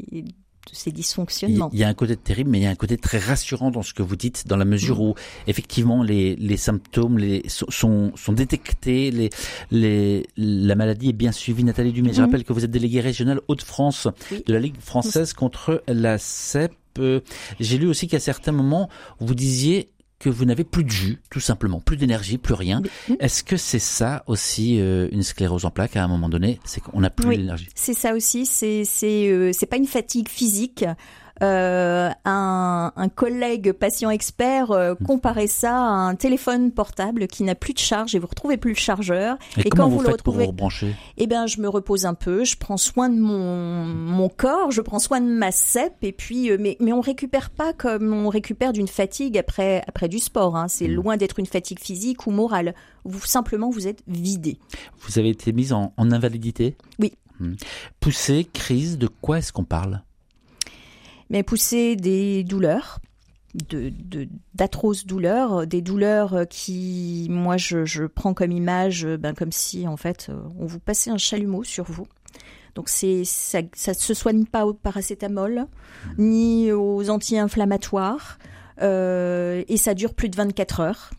ces 0.73 0.93
dysfonctionnements. 0.93 1.71
Il 1.73 1.79
y 1.79 1.85
a 1.85 1.89
un 1.89 1.95
côté 1.95 2.17
terrible, 2.17 2.51
mais 2.51 2.59
il 2.59 2.63
y 2.63 2.67
a 2.67 2.71
un 2.71 2.77
côté 2.77 2.97
très 2.97 3.19
rassurant 3.19 3.71
dans 3.71 3.83
ce 3.83 3.93
que 3.93 4.03
vous 4.03 4.17
dites, 4.17 4.47
dans 4.47 4.57
la 4.57 4.65
mesure 4.65 4.99
mm. 4.99 5.03
où 5.03 5.15
effectivement 5.47 6.03
les, 6.03 6.37
les 6.37 6.57
symptômes 6.57 7.19
les, 7.19 7.43
sont, 7.49 8.13
sont 8.15 8.33
détectés, 8.33 9.11
les, 9.11 9.31
les, 9.71 10.27
la 10.37 10.75
maladie 10.75 11.11
est 11.11 11.15
bien 11.15 11.33
suivie. 11.33 11.65
Nathalie 11.65 11.93
Dumais, 11.93 12.13
je 12.13 12.21
mm. 12.21 12.25
rappelle 12.25 12.45
que 12.45 12.53
vous 12.53 12.65
êtes 12.65 12.71
déléguée 12.71 13.01
régionale 13.01 13.41
Hauts-de-France 13.49 14.09
de 14.47 14.53
la 14.53 14.61
Ligue 14.61 14.81
française 14.81 15.33
contre 15.33 15.83
la 15.89 16.19
CEP. 16.19 16.73
Euh, 16.99 17.21
j'ai 17.61 17.79
lu 17.79 17.87
aussi 17.87 18.09
qu'à 18.09 18.21
certains 18.21 18.53
moments, 18.53 18.89
vous 19.21 19.35
disiez 19.35 19.89
que 20.21 20.29
vous 20.29 20.45
n'avez 20.45 20.65
plus 20.65 20.85
de 20.85 20.91
jus, 20.91 21.19
tout 21.31 21.41
simplement, 21.41 21.81
plus 21.81 21.97
d'énergie, 21.97 22.39
plus 22.39 22.55
rien. 22.55 22.83
Est-ce 23.19 23.43
que 23.43 23.57
c'est 23.57 23.81
ça 23.81 24.23
aussi 24.27 24.79
euh, 24.79 25.09
une 25.11 25.23
sclérose 25.23 25.65
en 25.65 25.71
plaques 25.71 25.97
à 25.97 26.05
un 26.05 26.09
moment 26.09 26.29
donné? 26.29 26.61
C'est 26.65 26.81
qu'on 26.81 27.01
n'a 27.01 27.11
plus 27.11 27.37
d'énergie. 27.37 27.69
C'est 27.75 27.95
ça 27.95 28.15
aussi. 28.15 28.47
C'est 28.47 28.85
c'est 28.85 29.29
euh, 29.29 29.51
c'est 29.53 29.67
pas 29.67 29.79
une 29.79 29.87
fatigue 29.87 30.29
physique. 30.29 30.85
Euh, 31.43 32.11
un, 32.27 32.93
un, 32.95 33.09
collègue 33.09 33.73
patient 33.73 34.11
expert 34.11 34.73
euh, 34.73 34.93
mmh. 34.93 35.07
comparait 35.07 35.47
ça 35.47 35.75
à 35.75 35.89
un 35.89 36.15
téléphone 36.15 36.71
portable 36.71 37.29
qui 37.29 37.45
n'a 37.45 37.55
plus 37.55 37.73
de 37.73 37.79
charge 37.79 38.15
et 38.15 38.19
vous 38.19 38.27
retrouvez 38.27 38.59
plus 38.59 38.73
le 38.73 38.77
chargeur. 38.77 39.39
Et, 39.57 39.71
quand 39.71 39.89
vous, 39.89 40.03
le 40.03 40.11
retrouvez, 40.11 40.45
pour 40.45 40.49
rebrancher 40.49 40.95
Eh 41.17 41.27
ben, 41.27 41.47
je 41.47 41.63
me 41.63 41.69
repose 41.69 42.05
un 42.05 42.13
peu, 42.13 42.45
je 42.45 42.59
prends 42.59 42.77
soin 42.77 43.09
de 43.09 43.19
mon 43.19 43.87
mon 43.87 44.29
corps, 44.29 44.71
je 44.71 44.83
prends 44.83 44.99
soin 44.99 45.23
de 45.23 45.27
ma 45.27 45.51
cèpe 45.51 45.97
et 46.03 46.13
puis, 46.13 46.51
euh, 46.51 46.59
mais 46.61 46.77
mais 46.79 46.93
on 46.93 47.01
récupère 47.01 47.49
pas 47.49 47.73
comme 47.73 48.13
on 48.13 48.29
récupère 48.29 48.75
d'une 48.75 48.89
fatigue 48.89 49.39
après 49.39 49.83
après 49.87 50.09
du 50.09 50.19
sport. 50.19 50.57
Hein. 50.57 50.69
C'est 50.69 50.89
mmh. 50.89 50.95
loin 50.95 51.17
d'être 51.17 51.39
une 51.39 51.47
fatigue 51.47 51.81
physique 51.81 52.27
ou 52.27 52.33
morale. 52.33 52.75
Vous 53.05 53.25
simplement 53.25 53.71
vous 53.71 53.87
êtes 53.87 54.03
vidé. 54.07 54.59
Vous 55.01 55.19
avez 55.19 55.31
été 55.31 55.53
mise 55.53 55.73
en, 55.73 55.95
en 55.97 56.11
invalidité? 56.13 56.77
Oui. 56.99 57.15
Mmh. 57.39 57.55
Poussée, 57.99 58.47
crise, 58.53 58.99
de 58.99 59.07
quoi 59.07 59.39
est-ce 59.39 59.55
qu'on 59.55 59.65
parle? 59.65 60.03
Mais 61.31 61.43
pousser 61.43 61.97
des 61.97 62.45
douleurs, 62.45 62.99
d'atroces 64.55 65.07
douleurs, 65.07 65.67
des 65.67 65.81
douleurs 65.81 66.47
qui, 66.49 67.27
moi, 67.31 67.57
je, 67.57 68.07
prends 68.07 68.35
comme 68.35 68.53
image, 68.53 69.07
ben, 69.07 69.35
comme 69.35 69.53
si, 69.53 69.89
en 69.89 69.97
fait, 69.97 70.31
on 70.59 70.67
vous 70.67 70.81
passait 70.81 71.11
un 71.11 71.19
chalumeau 71.19 71.65
sur 71.65 71.85
vous. 71.85 72.07
Donc 72.75 72.89
c'est 72.89 73.25
ça, 73.25 73.59
ça 73.75 73.95
se 73.95 74.15
soigne 74.15 74.45
pas 74.45 74.65
au 74.65 74.73
paracétamol 74.73 75.67
ni 76.19 76.71
aux 76.71 77.11
anti-inflammatoires 77.11 78.39
euh, 78.83 79.63
et 79.69 79.77
ça 79.77 79.95
dure 79.95 80.15
plus 80.15 80.29
de 80.29 80.37
24 80.37 80.81
heures. 80.81 81.11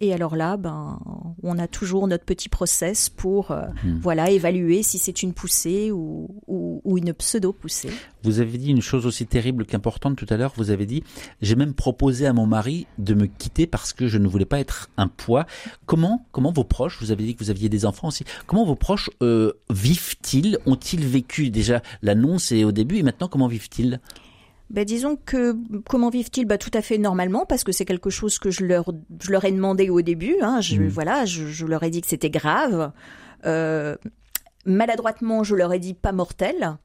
Et 0.00 0.14
alors 0.14 0.34
là, 0.34 0.56
ben, 0.56 0.98
on 1.42 1.58
a 1.58 1.68
toujours 1.68 2.08
notre 2.08 2.24
petit 2.24 2.48
process 2.48 3.10
pour 3.10 3.50
euh, 3.50 3.66
hmm. 3.84 3.98
voilà 4.00 4.30
évaluer 4.30 4.82
si 4.82 4.96
c'est 4.96 5.22
une 5.22 5.34
poussée 5.34 5.90
ou, 5.90 6.28
ou, 6.46 6.80
ou 6.84 6.96
une 6.96 7.12
pseudo-poussée. 7.12 7.90
Vous 8.22 8.40
avez 8.40 8.56
dit 8.56 8.70
une 8.70 8.80
chose 8.80 9.04
aussi 9.04 9.26
terrible 9.26 9.66
qu'importante 9.66 10.16
tout 10.16 10.26
à 10.30 10.38
l'heure. 10.38 10.54
Vous 10.56 10.70
avez 10.70 10.86
dit, 10.86 11.04
j'ai 11.42 11.54
même 11.54 11.74
proposé 11.74 12.26
à 12.26 12.32
mon 12.32 12.46
mari 12.46 12.86
de 12.96 13.12
me 13.12 13.26
quitter 13.26 13.66
parce 13.66 13.92
que 13.92 14.08
je 14.08 14.16
ne 14.16 14.26
voulais 14.26 14.46
pas 14.46 14.58
être 14.58 14.88
un 14.96 15.08
poids. 15.08 15.44
Comment, 15.84 16.26
comment 16.32 16.50
vos 16.50 16.64
proches, 16.64 16.98
vous 17.00 17.12
avez 17.12 17.24
dit 17.24 17.34
que 17.34 17.44
vous 17.44 17.50
aviez 17.50 17.68
des 17.68 17.84
enfants 17.84 18.08
aussi, 18.08 18.24
comment 18.46 18.64
vos 18.64 18.76
proches 18.76 19.10
euh, 19.22 19.52
vivent-ils 19.68 20.58
Ont-ils 20.64 21.06
vécu? 21.06 21.50
Déjà 21.50 21.82
l'annonce 22.00 22.52
et 22.52 22.64
au 22.64 22.72
début 22.72 22.96
et 22.96 23.02
maintenant 23.02 23.28
comment 23.28 23.48
vivent-ils? 23.48 24.00
Ben, 24.70 24.84
disons 24.84 25.16
que 25.16 25.56
comment 25.88 26.10
vivent-ils? 26.10 26.46
Bah, 26.46 26.58
Tout 26.58 26.70
à 26.74 26.80
fait 26.80 26.96
normalement, 26.96 27.44
parce 27.44 27.64
que 27.64 27.72
c'est 27.72 27.84
quelque 27.84 28.10
chose 28.10 28.38
que 28.38 28.50
je 28.50 28.64
leur, 28.64 28.92
je 29.20 29.32
leur 29.32 29.44
ai 29.44 29.50
demandé 29.52 29.90
au 29.90 30.00
début. 30.00 30.36
Hein. 30.40 30.60
Je, 30.60 30.80
mmh. 30.80 30.88
Voilà, 30.88 31.24
je, 31.24 31.46
je, 31.46 31.66
leur 31.66 31.82
ai 31.82 31.90
dit 31.90 32.00
que 32.00 32.08
c'était 32.08 32.30
grave. 32.30 32.92
Euh, 33.46 33.96
maladroitement, 34.64 35.42
je 35.42 35.56
leur 35.56 35.72
ai 35.72 35.80
dit 35.80 35.94
pas 35.94 36.12
mortel 36.12 36.76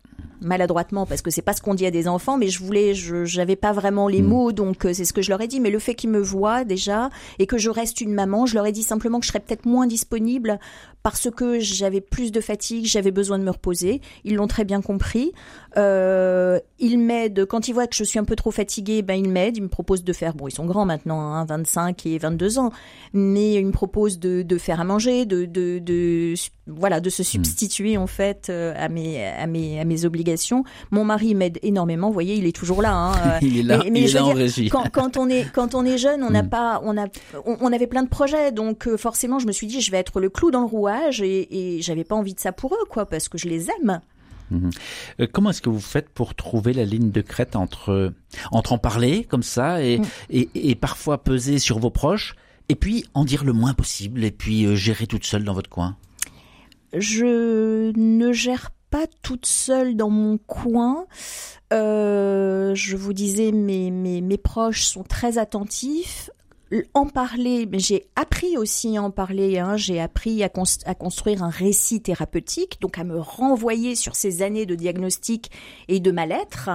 maladroitement 0.41 1.05
parce 1.05 1.21
que 1.21 1.31
c'est 1.31 1.41
pas 1.41 1.53
ce 1.53 1.61
qu'on 1.61 1.73
dit 1.73 1.85
à 1.85 1.91
des 1.91 2.07
enfants 2.07 2.37
mais 2.37 2.49
je 2.49 2.61
voulais 2.61 2.93
je 2.93 3.25
j'avais 3.25 3.55
pas 3.55 3.71
vraiment 3.71 4.07
les 4.07 4.21
mmh. 4.21 4.27
mots 4.27 4.51
donc 4.51 4.85
euh, 4.85 4.93
c'est 4.93 5.05
ce 5.05 5.13
que 5.13 5.21
je 5.21 5.29
leur 5.29 5.41
ai 5.41 5.47
dit 5.47 5.59
mais 5.59 5.69
le 5.69 5.79
fait 5.79 5.95
qu'ils 5.95 6.09
me 6.09 6.19
voient 6.19 6.63
déjà 6.65 7.09
et 7.39 7.47
que 7.47 7.57
je 7.57 7.69
reste 7.69 8.01
une 8.01 8.13
maman 8.13 8.45
je 8.45 8.55
leur 8.55 8.65
ai 8.65 8.71
dit 8.71 8.83
simplement 8.83 9.19
que 9.19 9.25
je 9.25 9.31
serais 9.31 9.39
peut-être 9.39 9.65
moins 9.65 9.87
disponible 9.87 10.59
parce 11.05 11.29
que 11.29 11.59
j'avais 11.59 12.01
plus 12.01 12.31
de 12.31 12.41
fatigue, 12.41 12.87
j'avais 12.87 13.11
besoin 13.11 13.37
de 13.37 13.43
me 13.43 13.51
reposer. 13.51 14.01
Ils 14.23 14.37
l'ont 14.37 14.47
très 14.47 14.65
bien 14.65 14.81
compris. 14.81 15.33
Euh, 15.77 16.59
ils 16.79 16.97
m'aident 16.97 17.45
quand 17.45 17.67
ils 17.67 17.73
voient 17.73 17.85
que 17.85 17.95
je 17.95 18.03
suis 18.03 18.17
un 18.17 18.23
peu 18.23 18.35
trop 18.35 18.49
fatiguée, 18.49 19.03
ben 19.03 19.13
ils 19.13 19.29
m'aident. 19.29 19.57
Ils 19.57 19.61
me 19.61 19.67
proposent 19.67 20.03
de 20.03 20.13
faire. 20.13 20.33
Bon, 20.33 20.47
ils 20.47 20.51
sont 20.51 20.65
grands 20.65 20.85
maintenant, 20.85 21.21
hein, 21.21 21.45
25 21.45 22.07
et 22.07 22.17
22 22.17 22.57
ans, 22.57 22.71
mais 23.13 23.53
ils 23.53 23.67
me 23.67 23.71
proposent 23.71 24.17
de, 24.17 24.41
de 24.41 24.57
faire 24.57 24.79
à 24.81 24.83
manger, 24.83 25.27
de, 25.27 25.45
de, 25.45 25.77
de 25.77 26.33
voilà, 26.65 26.99
de 26.99 27.11
se 27.11 27.21
hmm. 27.21 27.25
substituer 27.25 27.97
en 27.97 28.07
fait 28.07 28.47
euh, 28.49 28.73
à 28.75 28.89
mes 28.89 29.23
à 29.23 29.45
mes 29.45 29.79
à 29.79 29.85
mes 29.85 30.05
obligations. 30.05 30.63
Mon 30.89 31.05
mari 31.05 31.35
m'aide 31.35 31.59
énormément. 31.61 32.07
Vous 32.07 32.13
voyez, 32.13 32.33
il 32.33 32.47
est 32.47 32.55
toujours 32.55 32.81
là. 32.81 32.95
Hein, 32.95 33.37
il 33.43 33.59
est 33.59 33.63
là. 33.63 33.83
Mais, 33.91 34.01
il 34.01 34.09
est 34.09 34.13
là 34.13 34.25
en 34.25 34.33
régie. 34.33 34.69
Quand, 34.69 34.89
quand, 34.91 35.17
on 35.17 35.29
est 35.29 35.45
quand 35.53 35.75
on 35.75 35.85
est 35.85 35.99
jeune, 35.99 36.23
on 36.23 36.31
n'a 36.31 36.41
hmm. 36.41 36.49
pas 36.49 36.81
on 36.83 36.97
a 36.97 37.05
on, 37.45 37.57
on, 37.61 37.71
avait 37.71 37.85
plein 37.85 38.01
de 38.01 38.09
projets, 38.09 38.51
donc 38.51 38.87
euh, 38.87 38.97
forcément, 38.97 39.37
je 39.37 39.45
me 39.45 39.51
suis 39.51 39.67
dit, 39.67 39.81
je 39.81 39.91
vais 39.91 39.97
être 39.97 40.19
le 40.19 40.29
clou 40.29 40.49
dans 40.49 40.61
le 40.61 40.65
rouage 40.65 40.94
et, 41.21 41.79
j'avais 41.81 42.03
pas 42.03 42.15
envie 42.15 42.33
de 42.33 42.39
ça 42.39 42.51
pour 42.51 42.73
eux, 42.73 42.85
quoi, 42.89 43.05
parce 43.05 43.29
que 43.29 43.37
je 43.37 43.47
les 43.47 43.69
aime. 43.69 44.01
Mhm. 44.51 44.69
Euh, 45.19 45.27
comment 45.31 45.49
est-ce 45.49 45.61
que 45.61 45.69
vous 45.69 45.79
faites 45.79 46.09
pour 46.09 46.35
trouver 46.35 46.73
la 46.73 46.85
ligne 46.85 47.11
de 47.11 47.21
crête 47.21 47.55
entre, 47.55 48.13
entre 48.51 48.73
en 48.73 48.77
parler 48.77 49.23
comme 49.23 49.41
ça 49.41 49.83
et, 49.83 49.97
mm. 49.97 50.05
et, 50.53 50.75
parfois 50.75 51.23
peser 51.23 51.57
sur 51.57 51.79
vos 51.79 51.89
proches 51.89 52.35
et 52.69 52.75
puis 52.75 53.05
en 53.15 53.25
dire 53.25 53.43
le 53.43 53.53
moins 53.53 53.73
possible 53.73 54.23
et 54.23 54.29
puis 54.29 54.65
euh, 54.65 54.75
gérer 54.75 55.07
toute 55.07 55.25
seule 55.25 55.43
dans 55.43 55.53
votre 55.53 55.69
coin? 55.69 55.97
Je 56.93 57.91
ne 57.97 58.31
gère 58.31 58.71
pas 58.89 59.07
toute 59.23 59.45
seule 59.45 59.95
dans 59.95 60.09
mon 60.09 60.37
coin. 60.37 61.05
Euh, 61.73 62.73
je 62.75 62.95
vous 62.95 63.13
disais, 63.13 63.51
mes, 63.51 63.91
mes, 63.91 64.21
mes 64.21 64.37
proches 64.37 64.83
sont 64.83 65.03
très 65.03 65.37
attentifs 65.37 66.29
en 66.93 67.05
parler, 67.07 67.67
mais 67.71 67.79
j'ai 67.79 68.07
appris 68.15 68.57
aussi 68.57 68.97
à 68.97 69.03
en 69.03 69.11
parler. 69.11 69.59
Hein. 69.59 69.77
J'ai 69.77 69.99
appris 69.99 70.43
à, 70.43 70.49
construire 70.49 71.43
un 71.43 71.49
récit 71.49 72.01
thérapeutique, 72.01 72.79
donc 72.81 72.97
à 72.97 73.03
me 73.03 73.19
renvoyer 73.19 73.95
sur 73.95 74.15
ces 74.15 74.41
années 74.41 74.65
de 74.65 74.75
diagnostic 74.75 75.51
et 75.87 75.99
de 75.99 76.11
mal-être. 76.11 76.69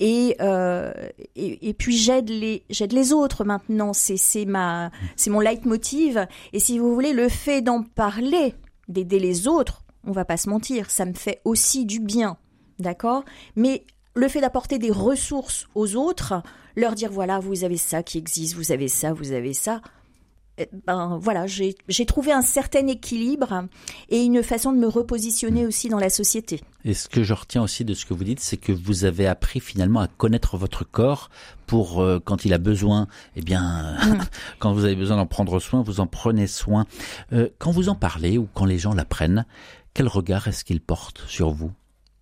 Et, 0.00 0.36
euh, 0.40 0.92
et, 1.36 1.74
puis 1.74 1.96
j'aide 1.96 2.28
les 2.28 2.64
les 2.68 3.12
autres 3.12 3.44
maintenant. 3.44 3.92
C'est 3.92 4.16
c'est 4.16 4.44
ma 4.44 4.90
c'est 5.16 5.30
mon 5.30 5.40
leitmotiv. 5.40 6.26
Et 6.52 6.58
si 6.58 6.78
vous 6.78 6.92
voulez, 6.92 7.12
le 7.12 7.28
fait 7.28 7.62
d'en 7.62 7.82
parler, 7.82 8.54
d'aider 8.88 9.18
les 9.18 9.46
autres, 9.48 9.84
on 10.06 10.12
va 10.12 10.24
pas 10.24 10.36
se 10.36 10.48
mentir, 10.48 10.90
ça 10.90 11.06
me 11.06 11.14
fait 11.14 11.40
aussi 11.44 11.86
du 11.86 12.00
bien, 12.00 12.36
d'accord? 12.78 13.24
Mais 13.56 13.84
le 14.14 14.28
fait 14.28 14.40
d'apporter 14.40 14.78
des 14.78 14.90
ressources 14.90 15.66
aux 15.74 15.96
autres, 15.96 16.42
leur 16.76 16.94
dire 16.94 17.10
voilà, 17.10 17.38
vous 17.38 17.64
avez 17.64 17.76
ça 17.76 18.02
qui 18.02 18.18
existe, 18.18 18.54
vous 18.54 18.72
avez 18.72 18.88
ça, 18.88 19.12
vous 19.12 19.32
avez 19.32 19.54
ça. 19.54 19.80
Eh 20.56 20.68
ben 20.86 21.18
voilà, 21.20 21.46
j'ai 21.48 22.06
trouvé 22.06 22.30
un 22.30 22.42
certain 22.42 22.86
équilibre 22.86 23.64
et 24.08 24.22
une 24.22 24.40
façon 24.40 24.72
de 24.72 24.78
me 24.78 24.86
repositionner 24.86 25.66
aussi 25.66 25.88
dans 25.88 25.98
la 25.98 26.10
société. 26.10 26.60
Et 26.84 26.94
ce 26.94 27.08
que 27.08 27.24
je 27.24 27.32
retiens 27.34 27.62
aussi 27.62 27.84
de 27.84 27.92
ce 27.92 28.06
que 28.06 28.14
vous 28.14 28.22
dites, 28.22 28.38
c'est 28.38 28.56
que 28.56 28.70
vous 28.70 29.04
avez 29.04 29.26
appris 29.26 29.58
finalement 29.58 29.98
à 29.98 30.06
connaître 30.06 30.56
votre 30.56 30.84
corps 30.84 31.28
pour 31.66 32.00
euh, 32.00 32.20
quand 32.24 32.44
il 32.44 32.54
a 32.54 32.58
besoin, 32.58 33.08
eh 33.34 33.42
bien, 33.42 33.96
mm. 34.06 34.20
quand 34.60 34.72
vous 34.72 34.84
avez 34.84 34.94
besoin 34.94 35.16
d'en 35.16 35.26
prendre 35.26 35.58
soin, 35.58 35.82
vous 35.82 35.98
en 35.98 36.06
prenez 36.06 36.46
soin. 36.46 36.86
Euh, 37.32 37.48
quand 37.58 37.72
vous 37.72 37.88
en 37.88 37.96
parlez 37.96 38.38
ou 38.38 38.46
quand 38.54 38.64
les 38.64 38.78
gens 38.78 38.94
l'apprennent, 38.94 39.46
quel 39.92 40.06
regard 40.06 40.46
est-ce 40.46 40.64
qu'ils 40.64 40.80
portent 40.80 41.24
sur 41.26 41.50
vous? 41.50 41.72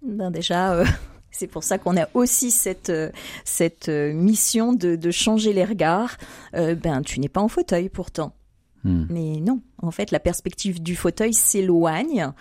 Ben 0.06 0.30
déjà, 0.30 0.72
euh, 0.72 0.86
c'est 1.32 1.46
pour 1.46 1.64
ça 1.64 1.78
qu'on 1.78 1.96
a 1.96 2.08
aussi 2.14 2.50
cette 2.50 2.90
euh, 2.90 3.10
cette 3.44 3.88
euh, 3.88 4.12
mission 4.12 4.72
de, 4.72 4.96
de 4.96 5.10
changer 5.10 5.52
les 5.52 5.64
regards. 5.64 6.16
Euh, 6.54 6.74
ben, 6.74 7.02
tu 7.02 7.18
n'es 7.20 7.28
pas 7.28 7.40
en 7.40 7.48
fauteuil 7.48 7.88
pourtant. 7.88 8.34
Hmm. 8.84 9.06
Mais 9.10 9.40
non, 9.40 9.60
en 9.80 9.90
fait, 9.90 10.10
la 10.10 10.20
perspective 10.20 10.82
du 10.82 10.96
fauteuil 10.96 11.34
s'éloigne 11.34 12.32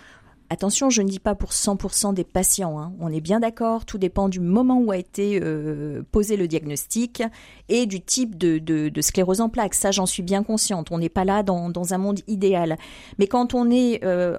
attention, 0.52 0.90
je 0.90 1.02
ne 1.02 1.08
dis 1.08 1.18
pas 1.18 1.34
pour 1.34 1.50
100% 1.50 2.14
des 2.14 2.24
patients. 2.24 2.78
Hein. 2.78 2.92
On 3.00 3.10
est 3.10 3.20
bien 3.20 3.40
d'accord, 3.40 3.84
tout 3.84 3.98
dépend 3.98 4.28
du 4.28 4.40
moment 4.40 4.78
où 4.78 4.92
a 4.92 4.98
été 4.98 5.40
euh, 5.42 6.02
posé 6.12 6.36
le 6.36 6.46
diagnostic 6.46 7.22
et 7.68 7.86
du 7.86 8.00
type 8.00 8.36
de, 8.36 8.58
de, 8.58 9.00
sclérose 9.00 9.40
en 9.40 9.48
plaques. 9.48 9.74
Ça, 9.74 9.90
j'en 9.90 10.06
suis 10.06 10.22
bien 10.22 10.42
consciente. 10.42 10.90
On 10.90 10.98
n'est 10.98 11.08
pas 11.08 11.24
là 11.24 11.42
dans, 11.42 11.70
dans, 11.70 11.94
un 11.94 11.98
monde 11.98 12.20
idéal. 12.26 12.76
Mais 13.18 13.26
quand 13.26 13.54
on 13.54 13.70
est 13.70 14.04
euh, 14.04 14.38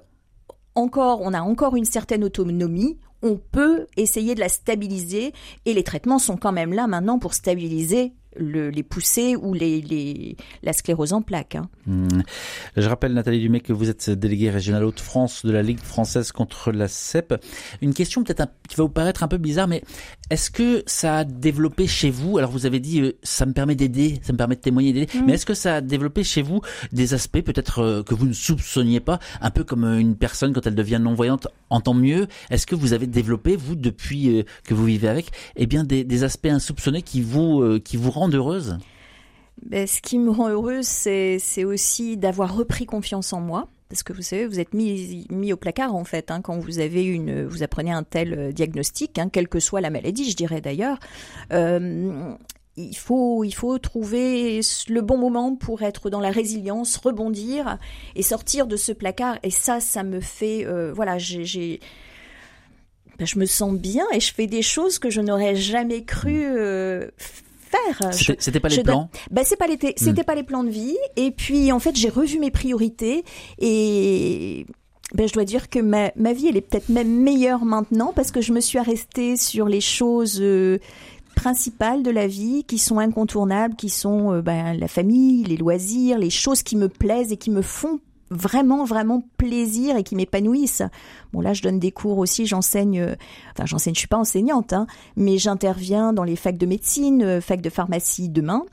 encore, 0.75 1.21
on 1.21 1.33
a 1.33 1.41
encore 1.41 1.75
une 1.75 1.85
certaine 1.85 2.23
autonomie, 2.23 2.97
on 3.23 3.37
peut 3.37 3.87
essayer 3.97 4.35
de 4.35 4.39
la 4.39 4.49
stabiliser 4.49 5.33
et 5.65 5.73
les 5.73 5.83
traitements 5.83 6.19
sont 6.19 6.37
quand 6.37 6.51
même 6.51 6.73
là 6.73 6.87
maintenant 6.87 7.17
pour 7.17 7.33
stabiliser 7.33 8.13
les 8.37 8.83
poussées 8.83 9.35
ou 9.35 9.53
les, 9.53 10.35
la 10.63 10.73
sclérose 10.73 11.13
en 11.13 11.21
plaques. 11.21 11.55
Hein. 11.55 11.69
Hmm. 11.85 12.21
Je 12.75 12.87
rappelle, 12.87 13.13
Nathalie 13.13 13.39
Dumay, 13.39 13.59
que 13.59 13.73
vous 13.73 13.89
êtes 13.89 14.09
déléguée 14.09 14.49
régionale 14.49 14.83
Haute-France 14.83 15.45
de 15.45 15.51
la 15.51 15.61
Ligue 15.61 15.79
française 15.79 16.31
contre 16.31 16.71
la 16.71 16.87
CEP. 16.87 17.35
Une 17.81 17.93
question 17.93 18.23
peut-être 18.23 18.51
qui 18.67 18.75
va 18.75 18.83
vous 18.83 18.89
paraître 18.89 19.23
un 19.23 19.27
peu 19.27 19.37
bizarre, 19.37 19.67
mais 19.67 19.83
est-ce 20.29 20.49
que 20.49 20.83
ça 20.85 21.19
a 21.19 21.23
développé 21.23 21.87
chez 21.87 22.09
vous, 22.09 22.37
alors 22.37 22.51
vous 22.51 22.65
avez 22.65 22.79
dit 22.79 23.01
euh, 23.01 23.13
ça 23.23 23.45
me 23.45 23.53
permet 23.53 23.75
d'aider, 23.75 24.19
ça 24.23 24.33
me 24.33 24.37
permet 24.37 24.55
de 24.55 24.61
témoigner 24.61 24.93
d'aider, 24.93 25.17
hmm. 25.17 25.25
mais 25.25 25.33
est-ce 25.33 25.45
que 25.45 25.53
ça 25.53 25.75
a 25.75 25.81
développé 25.81 26.23
chez 26.23 26.41
vous 26.41 26.61
des 26.91 27.13
aspects 27.13 27.41
peut-être 27.41 27.79
euh, 27.79 28.03
que 28.03 28.15
vous 28.15 28.25
ne 28.25 28.33
soupçonniez 28.33 28.99
pas, 28.99 29.19
un 29.41 29.51
peu 29.51 29.63
comme 29.63 29.83
euh, 29.83 29.99
une 29.99 30.15
personne 30.15 30.53
quand 30.53 30.65
elle 30.65 30.75
devient 30.75 30.99
non-voyante 31.01 31.47
entend 31.69 31.93
mieux? 31.93 32.27
Est-ce 32.49 32.65
que 32.65 32.75
vous 32.75 32.93
avez 32.93 33.07
développé, 33.07 33.55
vous, 33.55 33.75
depuis 33.75 34.45
que 34.63 34.73
vous 34.73 34.85
vivez 34.85 35.07
avec, 35.07 35.31
eh 35.55 35.65
bien 35.65 35.83
des, 35.83 36.03
des 36.03 36.23
aspects 36.23 36.47
insoupçonnés 36.47 37.01
qui 37.01 37.21
vous, 37.21 37.79
qui 37.79 37.97
vous 37.97 38.11
rendent 38.11 38.22
heureuse 38.29 38.77
ben, 39.61 39.87
Ce 39.87 40.01
qui 40.01 40.19
me 40.19 40.31
rend 40.31 40.49
heureuse, 40.49 40.85
c'est 40.85 41.63
aussi 41.63 42.17
d'avoir 42.17 42.55
repris 42.55 42.85
confiance 42.85 43.33
en 43.33 43.39
moi. 43.39 43.67
Parce 43.93 44.01
que 44.01 44.13
vous 44.13 44.23
savez, 44.23 44.47
vous 44.47 44.59
êtes 44.59 44.73
mis, 44.73 45.53
au 45.53 45.55
placard 45.55 45.93
en 45.93 46.03
fait 46.03 46.31
hein, 46.31 46.41
quand 46.41 46.57
vous 46.57 46.79
avez 46.79 47.05
une, 47.05 47.45
vous 47.45 47.61
apprenez 47.61 47.91
un 47.91 48.01
tel 48.01 48.33
euh, 48.33 48.51
diagnostic, 48.51 49.19
hein, 49.19 49.29
quelle 49.31 49.47
que 49.47 49.59
soit 49.59 49.81
la 49.81 49.91
maladie, 49.91 50.31
je 50.31 50.35
dirais 50.35 50.61
d'ailleurs. 50.61 50.97
Euh, 51.51 52.33
il 52.75 52.95
faut, 52.95 53.45
trouver 53.77 54.61
le 54.89 55.01
bon 55.01 55.19
moment 55.19 55.55
pour 55.55 55.83
être 55.83 56.09
dans 56.09 56.19
la 56.19 56.31
résilience, 56.31 56.97
rebondir 56.97 57.77
et 58.15 58.23
sortir 58.23 58.65
de 58.65 58.77
ce 58.77 58.91
placard. 58.91 59.37
Et 59.43 59.51
ça, 59.51 59.79
ça 59.79 60.01
me 60.01 60.19
fait, 60.21 60.65
euh, 60.65 60.91
voilà, 60.91 61.17
ben, 63.19 63.27
je 63.27 63.37
me 63.37 63.45
sens 63.45 63.75
bien 63.75 64.05
et 64.11 64.19
je 64.19 64.33
fais 64.33 64.47
des 64.47 64.63
choses 64.63 64.97
que 64.97 65.11
je 65.11 65.21
n'aurais 65.21 65.55
jamais 65.55 66.03
cru 66.03 66.47
c'était 68.11 68.59
pas 68.59 68.69
les 68.69 68.83
plans? 68.83 69.09
Ben 69.31 69.43
c'est 69.45 69.57
pas 69.57 69.67
les, 69.67 69.75
hmm. 69.75 69.93
c'était 69.95 70.23
pas 70.23 70.35
les 70.35 70.43
plans 70.43 70.63
de 70.63 70.69
vie. 70.69 70.97
Et 71.15 71.31
puis 71.31 71.71
en 71.71 71.79
fait, 71.79 71.95
j'ai 71.95 72.09
revu 72.09 72.39
mes 72.39 72.51
priorités 72.51 73.23
et 73.59 74.65
ben, 75.13 75.27
je 75.27 75.33
dois 75.33 75.45
dire 75.45 75.69
que 75.69 75.79
ma, 75.79 76.11
ma 76.15 76.33
vie, 76.33 76.47
elle 76.47 76.57
est 76.57 76.61
peut-être 76.61 76.89
même 76.89 77.21
meilleure 77.21 77.65
maintenant 77.65 78.13
parce 78.15 78.31
que 78.31 78.41
je 78.41 78.51
me 78.51 78.59
suis 78.59 78.79
arrêtée 78.79 79.37
sur 79.37 79.67
les 79.67 79.81
choses 79.81 80.39
euh, 80.41 80.79
principales 81.35 82.03
de 82.03 82.09
la 82.09 82.27
vie 82.27 82.63
qui 82.63 82.77
sont 82.77 82.99
incontournables, 82.99 83.75
qui 83.75 83.89
sont 83.89 84.33
euh, 84.33 84.41
ben, 84.41 84.73
la 84.73 84.87
famille, 84.87 85.43
les 85.43 85.57
loisirs, 85.57 86.17
les 86.17 86.29
choses 86.29 86.63
qui 86.63 86.75
me 86.75 86.89
plaisent 86.89 87.31
et 87.31 87.37
qui 87.37 87.51
me 87.51 87.61
font 87.61 87.99
vraiment 88.33 88.83
vraiment 88.83 89.23
plaisir 89.37 89.95
et 89.97 90.03
qui 90.03 90.15
m'épanouissent. 90.15 90.83
Bon 91.31 91.41
là 91.41 91.53
je 91.53 91.61
donne 91.61 91.79
des 91.79 91.91
cours 91.91 92.17
aussi, 92.17 92.45
j'enseigne, 92.45 92.99
euh, 92.99 93.15
enfin 93.51 93.65
j'enseigne, 93.65 93.93
je 93.93 93.99
suis 93.99 94.07
pas 94.07 94.17
enseignante, 94.17 94.73
hein, 94.73 94.87
mais 95.15 95.37
j'interviens 95.37 96.13
dans 96.13 96.23
les 96.23 96.35
facs 96.35 96.57
de 96.57 96.65
médecine, 96.65 97.23
euh, 97.23 97.41
facs 97.41 97.61
de 97.61 97.69
pharmacie 97.69 98.29
demain 98.29 98.63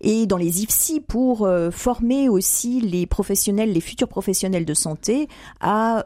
et 0.00 0.26
dans 0.26 0.36
les 0.36 0.62
IFSI 0.62 1.00
pour 1.00 1.46
euh, 1.46 1.70
former 1.70 2.28
aussi 2.28 2.80
les 2.80 3.06
professionnels, 3.06 3.72
les 3.72 3.80
futurs 3.80 4.08
professionnels 4.08 4.64
de 4.64 4.74
santé 4.74 5.28
à 5.60 6.04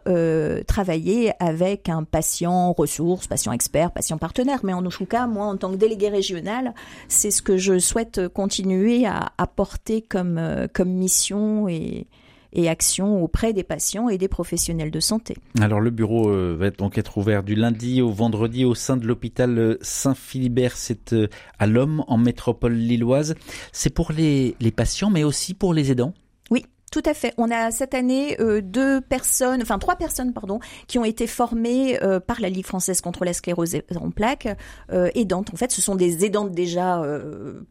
travailler 0.66 1.32
avec 1.40 1.88
un 1.88 2.04
patient 2.04 2.72
ressource, 2.72 3.26
patient 3.26 3.52
expert, 3.52 3.92
patient 3.92 4.18
partenaire. 4.18 4.60
Mais 4.62 4.72
en 4.72 4.82
tout 4.82 5.06
cas, 5.06 5.26
moi 5.26 5.46
en 5.46 5.56
tant 5.56 5.70
que 5.70 5.76
délégué 5.76 6.08
régional, 6.08 6.74
c'est 7.08 7.30
ce 7.30 7.42
que 7.42 7.56
je 7.56 7.78
souhaite 7.78 8.28
continuer 8.28 9.06
à 9.06 9.32
apporter 9.38 10.02
comme 10.02 10.40
comme 10.72 10.90
mission 10.90 11.68
et 11.68 12.06
et 12.54 12.68
action 12.68 13.22
auprès 13.22 13.52
des 13.52 13.64
patients 13.64 14.08
et 14.08 14.18
des 14.18 14.28
professionnels 14.28 14.90
de 14.90 15.00
santé. 15.00 15.36
Alors 15.60 15.80
le 15.80 15.90
bureau 15.90 16.30
euh, 16.30 16.56
va 16.58 16.70
donc 16.70 16.98
être 16.98 17.18
ouvert 17.18 17.42
du 17.42 17.54
lundi 17.54 18.00
au 18.00 18.10
vendredi 18.10 18.64
au 18.64 18.74
sein 18.74 18.96
de 18.96 19.06
l'hôpital 19.06 19.58
euh, 19.58 19.78
Saint-Philibert, 19.80 20.76
c'est 20.76 21.12
euh, 21.12 21.28
à 21.58 21.66
l'homme 21.66 22.04
en 22.08 22.18
métropole 22.18 22.74
lilloise. 22.74 23.34
C'est 23.72 23.92
pour 23.92 24.12
les, 24.12 24.56
patients 24.74 25.10
mais 25.10 25.24
aussi 25.24 25.54
pour 25.54 25.74
les 25.74 25.92
aidants 25.92 26.14
tout 26.94 27.02
à 27.06 27.12
fait. 27.12 27.34
On 27.38 27.50
a 27.50 27.72
cette 27.72 27.92
année 27.92 28.36
euh, 28.38 28.60
deux 28.62 29.00
personnes, 29.00 29.60
enfin 29.60 29.80
trois 29.80 29.96
personnes, 29.96 30.32
pardon, 30.32 30.60
qui 30.86 31.00
ont 31.00 31.04
été 31.04 31.26
formées 31.26 32.00
euh, 32.04 32.20
par 32.20 32.40
la 32.40 32.48
Ligue 32.48 32.66
française 32.66 33.00
contre 33.00 33.24
la 33.24 33.32
sclérose 33.32 33.74
en 34.00 34.12
plaques, 34.12 34.46
euh, 34.92 35.10
aidantes. 35.16 35.50
En 35.52 35.56
fait, 35.56 35.72
ce 35.72 35.82
sont 35.82 35.96
des 35.96 36.24
aidantes 36.24 36.52
déjà 36.52 37.02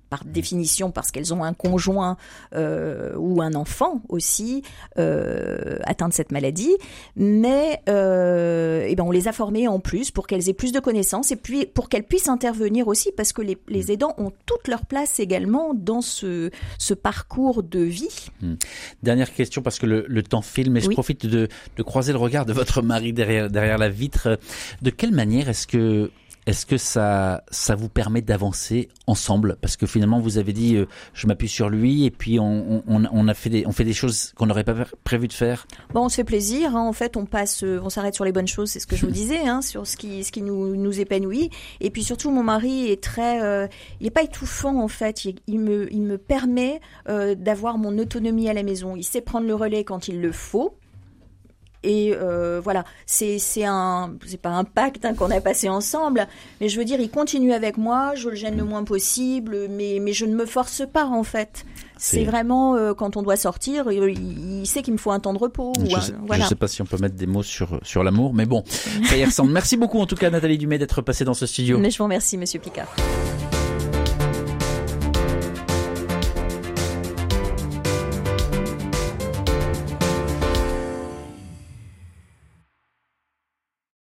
par 0.10 0.26
définition 0.26 0.92
parce 0.92 1.10
qu'elles 1.12 1.34
ont 1.34 1.44
un 1.44 1.54
conjoint 1.54 2.18
ou 2.54 3.42
un 3.42 3.54
enfant 3.54 4.02
aussi 4.10 4.64
atteint 4.98 6.10
de 6.10 6.14
cette 6.14 6.34
maladie. 6.34 6.76
Mais 7.16 7.80
eh 7.88 8.96
ben, 8.96 9.04
on 9.06 9.12
les 9.12 9.30
a 9.30 9.32
formées 9.32 9.70
en 9.70 9.80
plus 9.80 10.12
pour 10.12 10.28
qu'elles 10.28 10.50
aient 10.50 10.54
plus 10.54 10.74
de 10.74 10.80
connaissances 10.82 11.32
et 11.32 11.38
puis 11.38 11.66
pour 11.66 11.88
qu'elles 11.88 12.04
puissent 12.04 12.28
intervenir 12.28 12.90
aussi 12.90 13.12
parce 13.16 13.32
que 13.32 13.42
les, 13.42 13.58
les, 13.70 13.92
aidants 13.92 14.16
ont 14.18 14.32
toute 14.46 14.68
leur 14.68 14.86
place 14.86 15.20
également 15.20 15.74
dans 15.74 16.02
ce, 16.02 16.50
ce 16.78 16.94
parcours 16.94 17.64
de 17.64 17.80
vie. 17.80 18.28
Hmm 18.42 18.56
dernière 19.16 19.34
question 19.34 19.62
parce 19.62 19.80
que 19.80 19.86
le, 19.86 20.24
temps 20.24 20.42
filme 20.42 20.78
et 20.78 20.82
je 20.82 20.90
profite 20.90 21.26
de, 21.26 21.48
de, 21.78 21.84
croiser 21.84 22.12
le 22.14 22.18
regard 22.18 22.46
de 22.46 22.54
votre 22.54 22.82
mari 22.82 23.14
derrière, 23.14 23.50
derrière 23.50 23.78
la 23.78 23.90
vitre. 23.90 24.40
De 24.82 24.90
quelle 24.90 25.12
manière 25.12 25.50
est-ce 25.50 25.68
que 25.68 26.12
est-ce 26.46 26.66
que 26.66 26.78
ça, 26.78 27.44
ça 27.52 27.76
vous 27.76 27.90
permet 27.90 28.22
d'avancer 28.22 28.90
ensemble? 29.08 29.58
Parce 29.62 29.78
que 29.78 29.86
finalement, 29.86 30.20
vous 30.20 30.38
avez 30.38 30.54
dit, 30.54 30.76
euh, 30.76 30.86
je 31.14 31.28
m'appuie 31.28 31.48
sur 31.48 31.70
lui, 31.70 32.06
et 32.06 32.12
puis 32.12 32.40
on, 32.40 32.84
on, 32.88 33.04
on, 33.12 33.28
a 33.28 33.34
fait 33.34 33.50
des, 33.50 33.66
on 33.66 33.72
fait 33.72 33.86
des 33.86 33.94
choses 33.94 34.34
qu'on 34.36 34.46
n'aurait 34.46 34.64
pas 34.64 34.76
prévu 35.04 35.28
de 35.28 35.34
faire. 35.34 35.68
Bon, 35.94 36.06
on 36.06 36.10
se 36.10 36.16
fait 36.16 36.24
plaisir. 36.24 36.76
Hein. 36.76 36.82
En 36.82 36.94
fait, 36.94 37.16
on 37.16 37.26
passe, 37.26 37.64
euh, 37.64 37.80
on 37.84 37.90
s'arrête 37.90 38.16
sur 38.16 38.26
les 38.26 38.32
bonnes 38.32 38.48
choses. 38.48 38.70
C'est 38.72 38.80
ce 38.80 38.88
que 38.88 38.96
je 38.96 39.06
vous 39.06 39.12
disais, 39.14 39.48
hein, 39.48 39.62
sur 39.62 39.88
ce 39.88 39.96
qui, 39.96 40.24
ce 40.24 40.32
qui 40.32 40.42
nous, 40.42 40.76
nous 40.76 41.00
épanouit. 41.00 41.50
Et 41.80 41.90
puis 41.90 42.04
surtout, 42.04 42.32
mon 42.32 42.44
mari 42.44 42.92
est 42.92 43.02
très, 43.02 43.42
euh, 43.42 43.68
il 44.02 44.08
est 44.08 44.12
pas 44.12 44.24
étouffant 44.24 44.82
en 44.82 44.88
fait. 44.88 45.26
Il, 45.26 45.60
me, 45.60 45.92
il 45.94 46.02
me 46.02 46.18
permet 46.18 46.82
d'avoir 47.08 47.78
mon 47.78 47.98
autonomie 47.98 48.50
à 48.50 48.54
la 48.54 48.64
maison. 48.64 48.96
Il 48.96 49.04
sait 49.04 49.22
prendre 49.22 49.48
le 49.48 49.56
relais 49.56 49.84
quand 49.84 50.08
il 50.08 50.22
le 50.22 50.32
faut. 50.32 50.78
Et 51.84 52.14
euh, 52.14 52.62
voilà, 52.64 52.86
c'est 53.06 53.40
c'est 53.40 53.66
un 53.66 54.14
c'est 54.26 54.40
pas 54.40 54.50
un 54.50 54.64
pacte 54.64 55.06
hein, 55.06 55.14
qu'on 55.14 55.32
a 55.32 55.42
passé 55.42 55.70
ensemble, 55.70 56.28
mais 56.62 56.70
je 56.70 56.78
veux 56.78 56.86
dire, 56.86 57.00
il 57.00 57.10
continue 57.10 57.54
avec 57.54 57.78
moi, 57.78 58.14
je 58.16 58.30
le 58.30 58.36
gêne 58.36 58.58
le 58.58 58.64
moins 58.64 58.84
possible, 58.84 59.68
mais 59.70 60.00
mais 60.02 60.14
je 60.14 60.26
ne 60.26 60.36
me 60.36 60.46
force 60.46 60.84
pas 60.92 61.06
en 61.06 61.24
fait. 61.24 61.66
C'est 61.98 62.26
vraiment 62.26 62.76
euh, 62.76 62.94
quand 62.94 63.16
on 63.18 63.22
doit 63.22 63.38
sortir, 63.38 63.90
il, 63.92 64.66
sait 64.66 64.82
qu'il 64.82 64.94
me 64.94 64.98
faut 64.98 65.12
un 65.12 65.20
temps 65.20 65.34
de 65.34 65.40
repos. 65.40 65.72
Je, 65.78 66.38
ne 66.38 66.44
sais 66.44 66.56
pas 66.56 66.68
si 66.68 66.82
on 66.82 66.86
peut 66.86 66.98
mettre 66.98 67.16
des 67.16 67.28
mots 67.28 67.44
sur 67.44 67.80
sur 67.84 68.04
l'amour, 68.04 68.34
mais 68.34 68.46
bon, 68.46 68.64
ça 69.06 69.16
y 69.16 69.24
ressemble. 69.24 69.52
Merci 69.52 69.78
beaucoup 69.78 70.00
en 70.00 70.06
tout 70.06 70.16
cas 70.16 70.30
Nathalie 70.30 70.58
Dumay 70.58 70.78
d'être 70.78 71.02
passée 71.02 71.26
dans 71.26 71.34
ce 71.34 71.46
studio. 71.46 71.78
Mais 71.78 71.92
je 71.92 71.98
vous 71.98 72.06
remercie 72.06 72.38
Monsieur 72.38 72.60
Picard. 72.60 72.94